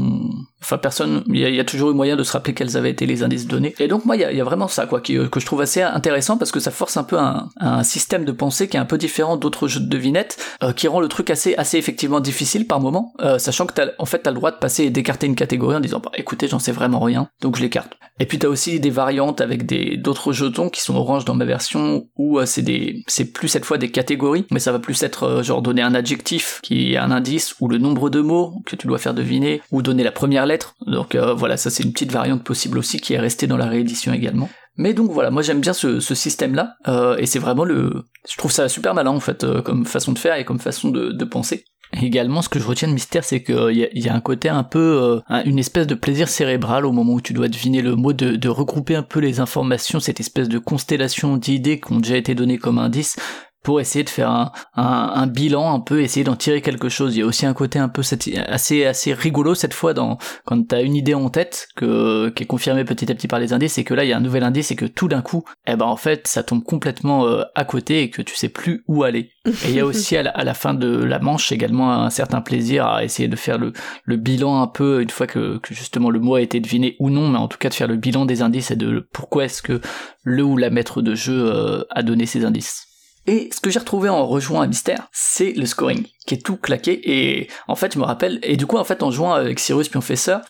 [0.62, 3.22] enfin personne, il y, a- toujours eu moyen de se rappeler quels avaient été les
[3.22, 3.74] indices donnés.
[3.78, 6.36] Et donc moi, il y a, vraiment ça, quoi, euh, que je trouve assez intéressant
[6.36, 9.36] parce que ça force un peu un, système de pensée qui est un peu différent
[9.36, 13.12] d'autres jeux de devinettes, euh, qui rend le truc assez, assez effectivement difficile par moment,
[13.20, 15.76] euh, sachant que t'as, en fait, t'as le droit de passer et d'écarter une catégorie
[15.76, 17.92] en disant, bah, écoutez, j'en sais vraiment rien, donc je l'écarte.
[18.20, 19.66] Et puis t'as aussi des variantes avec
[20.00, 23.78] d'autres jetons qui sont orange dans ma version où c'est des c'est plus cette fois
[23.78, 27.54] des catégories, mais ça va plus être genre donner un adjectif qui est un indice
[27.60, 30.46] ou le nombre de mots que tu dois faire deviner ou donner la première
[30.86, 33.66] Donc euh, voilà, ça c'est une petite variante possible aussi qui est restée dans la
[33.66, 34.48] réédition également.
[34.76, 38.04] Mais donc voilà, moi j'aime bien ce, système-là, euh, et c'est vraiment le...
[38.30, 40.90] Je trouve ça super malin en fait, euh, comme façon de faire et comme façon
[40.90, 41.64] de, penser.
[42.00, 45.20] Également, ce que je retiens de Mystère, c'est qu'il y, a- un côté un peu,
[45.28, 48.36] un- une espèce de plaisir cérébral au moment où tu dois deviner le mot, de,
[48.36, 52.34] de regrouper un peu les informations, cette espèce de constellation d'idées qui ont déjà été
[52.34, 53.16] données comme indice,
[53.62, 57.16] pour essayer de faire un, un, bilan un peu, essayer d'en tirer quelque chose.
[57.16, 58.02] Il y a aussi un côté un peu
[58.46, 62.46] assez assez rigolo cette fois dans quand t'as une idée en tête que qui est
[62.46, 64.42] confirmée petit à petit par les indices, et que là il y a un nouvel
[64.42, 67.64] indice et que tout d'un coup, eh ben en fait ça tombe complètement euh, à
[67.64, 69.32] côté et que tu sais plus où aller.
[69.46, 72.10] Et il y a aussi à la, à la fin de la manche également un
[72.10, 73.72] certain plaisir à essayer de faire le,
[74.04, 77.10] le bilan un peu une fois que, que justement le mot a été deviné ou
[77.10, 79.62] non, mais en tout cas de faire le bilan des indices et de pourquoi est-ce
[79.62, 79.80] que
[80.22, 82.87] le ou la maître de jeu euh, a donné ces indices.
[83.28, 86.56] Et ce que j'ai retrouvé en rejoint un mystère, c'est le scoring, qui est tout
[86.56, 86.98] claqué.
[87.04, 89.90] Et en fait, je me rappelle, et du coup, en fait, en jouant avec Cyrus
[89.90, 90.00] puis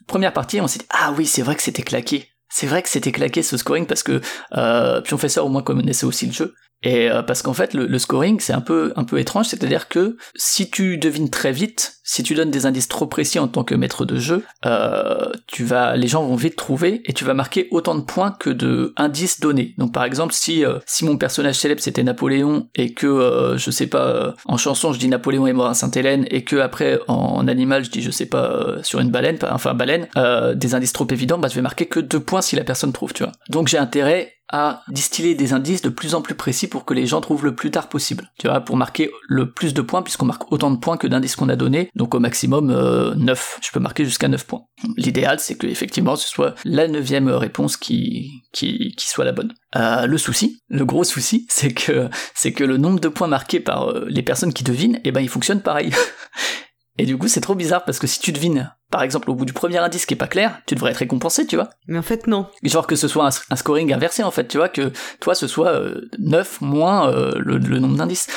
[0.07, 2.29] première partie, on s'est dit, ah oui, c'est vrai que c'était claqué.
[2.49, 4.21] C'est vrai que c'était claqué ce scoring parce que
[4.57, 5.03] euh,
[5.43, 6.55] au moins connaissait aussi le jeu.
[6.83, 10.17] Et euh, parce qu'en fait, le, scoring, c'est un peu, un peu étrange, c'est-à-dire que
[10.37, 13.75] si tu devines très vite, si tu donnes des indices trop précis en tant que
[13.75, 17.69] maître de jeu, euh, tu vas, les gens vont vite trouver et tu vas marquer
[17.71, 19.75] autant de points que de indices donnés.
[19.77, 23.71] Donc par exemple, si euh, si mon personnage célèbre c'était Napoléon et que euh, je
[23.71, 26.99] sais pas, euh, en chanson je dis Napoléon est mort à Sainte-Hélène et que après
[27.09, 30.09] en animal je dis je sais pas euh, sur une baleine, enfin baleine,
[30.55, 33.12] des indices trop évidents, bah je vais marquer que deux points si la personne trouve,
[33.12, 33.33] tu vois.
[33.51, 37.07] Donc j'ai intérêt à distiller des indices de plus en plus précis pour que les
[37.07, 38.31] gens trouvent le plus tard possible.
[38.39, 41.37] Tu vois, pour marquer le plus de points, puisqu'on marque autant de points que d'indices
[41.37, 43.59] qu'on a donnés, donc au maximum euh, 9.
[43.63, 44.63] Je peux marquer jusqu'à 9 points.
[44.97, 49.53] L'idéal, c'est que effectivement ce soit la neuvième réponse qui, qui, qui soit la bonne.
[49.77, 53.61] Euh, le souci, le gros souci, c'est que c'est que le nombre de points marqués
[53.61, 55.93] par euh, les personnes qui devinent, eh ben il fonctionne pareil.
[56.99, 59.44] Et du coup, c'est trop bizarre parce que si tu devines, par exemple, au bout
[59.44, 61.70] du premier indice qui est pas clair, tu devrais être récompensé, tu vois.
[61.87, 62.46] Mais en fait, non.
[62.62, 65.46] Genre que ce soit un, un scoring inversé en fait, tu vois, que toi ce
[65.46, 68.29] soit euh, 9 moins euh, le, le nombre d'indices.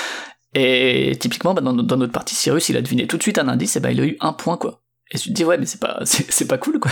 [0.54, 3.48] Et typiquement, bah, dans, dans notre partie, Cyrus, il a deviné tout de suite un
[3.48, 4.82] indice, et bah il a eu un point quoi.
[5.14, 6.92] Et tu te dis ouais mais c'est pas c'est pas cool quoi.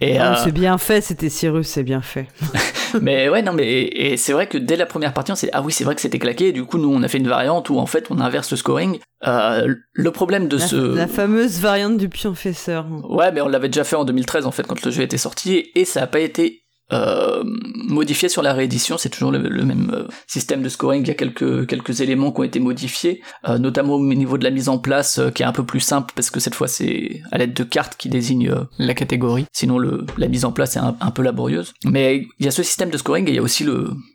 [0.00, 2.28] Et euh, C'est bien fait, c'était Cyrus, c'est bien fait.
[3.02, 5.52] mais ouais non mais et c'est vrai que dès la première partie on s'est dit,
[5.54, 6.48] ah oui c'est vrai que c'était claqué.
[6.48, 8.56] Et du coup nous on a fait une variante où en fait on inverse le
[8.56, 8.98] scoring.
[9.26, 12.86] Euh, le problème de La, ce la fameuse variante du pionfesseur.
[13.08, 15.70] Ouais, mais on l'avait déjà fait en 2013 en fait quand le jeu était sorti
[15.74, 17.42] et ça n'a pas été euh,
[17.88, 18.98] modifié sur la réédition.
[18.98, 21.02] C'est toujours le, même euh, système de scoring.
[21.02, 24.44] Il y a quelques quelques éléments qui ont été modifiés, euh, notamment au niveau de
[24.44, 27.22] la mise en place qui est un peu plus simple parce que cette fois c'est
[27.32, 29.46] à l'aide de cartes qui désignent euh, la catégorie.
[29.52, 31.74] Sinon la mise en place est un, peu laborieuse.
[31.84, 33.66] Mais il y a ce système de scoring et il y a aussi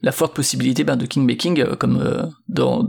[0.01, 2.03] la forte possibilité ben, de king making euh, comme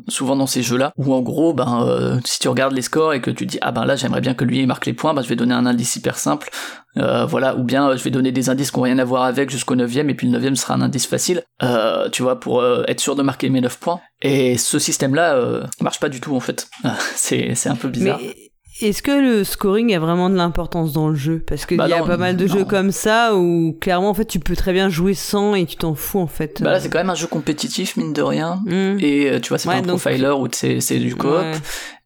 [0.09, 3.31] souvent dans ces jeux-là où en gros ben si tu regardes les scores et que
[3.31, 5.37] tu dis ah ben là j'aimerais bien que lui marque les points, ben je vais
[5.37, 6.51] donner un indice hyper simple
[6.96, 9.24] Euh, voilà, ou bien euh, je vais donner des indices qui n'ont rien à voir
[9.24, 12.64] avec jusqu'au 9 et puis le 9 sera un indice facile, euh, tu vois, pour
[12.87, 14.00] être sûr de marquer mes 9 points.
[14.22, 16.68] Et ce système-là marche pas du tout en fait.
[17.16, 18.20] c'est, c'est un peu bizarre.
[18.22, 18.37] Mais
[18.80, 21.42] est-ce que le scoring a vraiment de l'importance dans le jeu?
[21.46, 22.54] Parce qu'il Bah y a non, pas mal de non.
[22.54, 25.76] jeux comme ça où clairement en fait tu peux très bien jouer sans et tu
[25.76, 26.61] t'en fous en fait.
[26.62, 28.61] Bah là, c'est quand même un jeu compétitif, mine de rien.
[28.66, 28.98] Hmm.
[29.00, 31.31] Et tu vois, c'est Ouais, pas un donc- profiler où c'est, c'est du coop.
[31.31, 31.52] Ouais.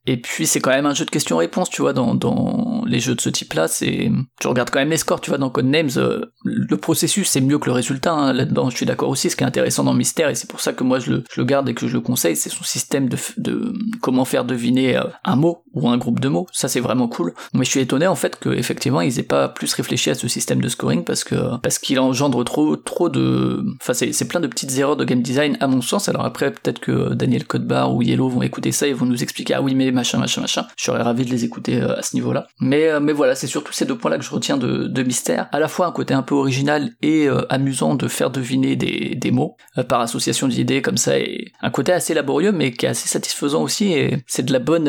[0.08, 3.14] Et puis c'est quand même un jeu de questions-réponses, tu vois, dans, dans les jeux
[3.14, 4.10] de ce type-là, c'est...
[4.40, 7.58] Tu regardes quand même les scores, tu vois, dans Codenames, euh, le processus c'est mieux
[7.58, 10.30] que le résultat, hein, là-dedans je suis d'accord aussi, ce qui est intéressant dans Mystère,
[10.30, 12.00] et c'est pour ça que moi je le, je le garde et que je le
[12.00, 16.20] conseille, c'est son système de, de comment faire deviner euh, un mot ou un groupe
[16.20, 17.34] de mots, ça c'est vraiment cool.
[17.52, 20.26] Mais je suis étonné en fait que effectivement ils aient pas plus réfléchi à ce
[20.26, 23.62] système de scoring parce que parce qu'il engendre trop trop de...
[23.82, 26.80] Enfin c'est plein de petites erreurs de game design à mon sens, alors après peut-être
[26.80, 29.90] que Daniel Codebar ou Yellow vont écouter ça et vont nous expliquer ah oui mais
[29.98, 32.46] machin machin machin, je serais ravi de les écouter euh, à ce niveau-là.
[32.60, 35.58] Mais euh, mais voilà, c'est surtout ces deux points-là que je retiens de, Mystère, à
[35.58, 39.56] la fois un côté un peu original et euh, amusant de faire deviner des, mots
[39.88, 43.62] par association d'idées comme ça et un côté assez laborieux mais qui est assez satisfaisant
[43.62, 44.88] aussi et c'est de la bonne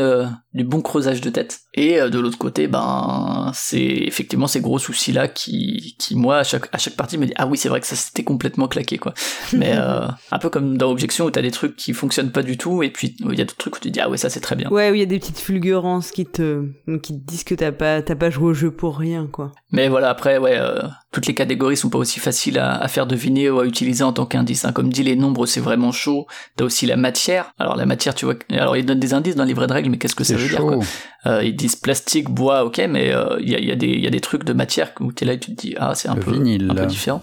[0.54, 1.60] du bon creusage de tête.
[1.76, 6.38] Et euh, de l'autre côté, ben c'est effectivement ces gros soucis là qui qui moi
[6.38, 8.68] à chaque à chaque partie me dit ah oui c'est vrai que ça c'était complètement
[8.68, 9.14] claqué quoi.
[9.54, 12.58] Mais euh, un peu comme dans Objection où t'as des trucs qui fonctionnent pas du
[12.58, 14.40] tout et puis il y a d'autres trucs où tu dis ah ouais ça c'est
[14.40, 14.70] très bien.
[14.70, 16.66] Ouais, où il y a des petites fulgurances qui te,
[17.04, 19.52] qui te disent que t'as pas, t'as pas joué au jeu pour rien, quoi.
[19.72, 20.82] Mais voilà, après, ouais, euh,
[21.12, 24.14] toutes les catégories sont pas aussi faciles à, à faire deviner ou à utiliser en
[24.14, 24.66] tant qu'indice.
[24.66, 24.72] hein.
[24.72, 26.26] Comme dit, les nombres, c'est vraiment chaud.
[26.56, 27.52] T'as aussi la matière.
[27.60, 29.90] Alors la matière, tu vois, alors ils donnent des indices dans le livret de règles,
[29.92, 30.84] mais qu'est-ce que C'est veut dire quoi chaud.
[31.26, 33.88] Euh, Ils disent plastique, bois, ok, mais euh, il y, a, il y, a des-
[33.88, 35.94] il y a des trucs de matière où t'es là et tu te dis, ah,
[35.96, 36.86] c'est un, peu, vinyle, un peu là.
[36.86, 37.22] différent.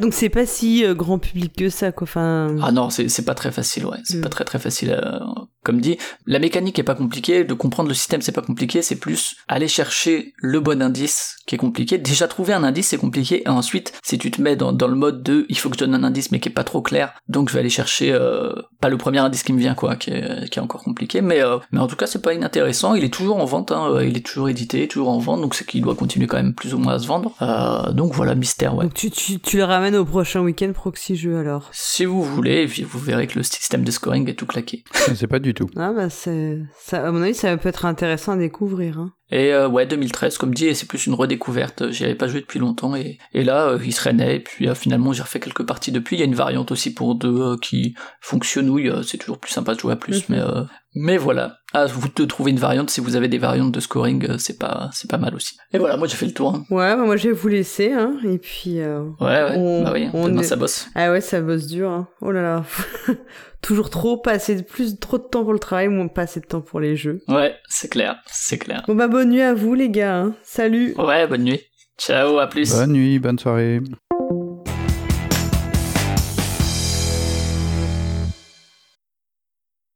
[0.00, 2.04] Donc c'est pas si euh, grand public que ça, quoi.
[2.04, 2.56] Enfin.
[2.62, 3.98] Ah non, c'est c'est pas très facile, ouais.
[4.04, 4.22] C'est Mm.
[4.22, 4.90] pas très très facile.
[4.90, 5.18] euh,
[5.64, 8.96] comme dit, la mécanique est pas compliquée, de comprendre le système c'est pas compliqué, c'est
[8.96, 11.98] plus aller chercher le bon indice qui est compliqué.
[11.98, 14.94] Déjà trouver un indice c'est compliqué, et ensuite si tu te mets dans, dans le
[14.94, 17.12] mode de il faut que je donne un indice mais qui est pas trop clair,
[17.28, 20.10] donc je vais aller chercher euh, pas le premier indice qui me vient quoi, qui
[20.10, 22.94] est, qui est encore compliqué, mais euh, mais en tout cas c'est pas inintéressant.
[22.94, 25.54] Il est toujours en vente, hein, euh, il est toujours édité, toujours en vente, donc
[25.54, 27.32] c'est qu'il doit continuer quand même plus ou moins à se vendre.
[27.42, 28.84] Euh, donc voilà mystère ouais.
[28.84, 31.68] Donc tu, tu, tu le ramènes au prochain week-end proxy jeu alors.
[31.72, 34.84] Si vous voulez, vous verrez que le système de scoring est tout claqué.
[35.08, 35.68] Je sais pas du tout.
[35.76, 38.98] Ah bah c'est, ça, à mon avis, ça peut être intéressant à découvrir.
[38.98, 39.12] Hein.
[39.30, 41.90] Et euh, ouais, 2013, comme dit, et c'est plus une redécouverte.
[41.90, 44.68] J'y avais pas joué depuis longtemps, et, et là, euh, il se rennait, et puis
[44.68, 46.16] euh, finalement, j'ai refait quelques parties depuis.
[46.16, 49.50] Il y a une variante aussi pour deux euh, qui fonctionnouille, euh, c'est toujours plus
[49.52, 50.36] sympa de jouer à plus, Mhm.
[50.36, 50.62] mais euh,
[50.94, 51.58] mais voilà.
[51.74, 54.58] À vous de trouver une variante, si vous avez des variantes de scoring, euh, c'est
[54.58, 55.54] pas c'est pas mal aussi.
[55.74, 56.54] Et voilà, moi j'ai fait le tour.
[56.54, 56.64] hein.
[56.70, 58.14] Ouais, bah moi je vais vous laisser, hein.
[58.24, 58.80] Et puis.
[58.80, 60.88] euh, Ouais, ouais, On- bah oui, on demain est- ça bosse.
[60.94, 61.90] Ah ouais, ça bosse dur.
[61.90, 62.08] Hein.
[62.22, 62.64] Oh là là.
[63.60, 66.40] Toujours trop, pas assez, de- plus trop de temps pour le travail, moins pas assez
[66.40, 67.20] de temps pour les jeux.
[67.28, 68.84] Ouais, c'est clair, c'est clair.
[68.86, 70.16] Bon bah bonne nuit à vous les gars.
[70.16, 70.34] Hein.
[70.42, 70.94] Salut.
[70.96, 71.60] Ouais, bonne nuit.
[71.98, 72.70] Ciao, à plus.
[72.72, 73.80] Bonne nuit, bonne soirée.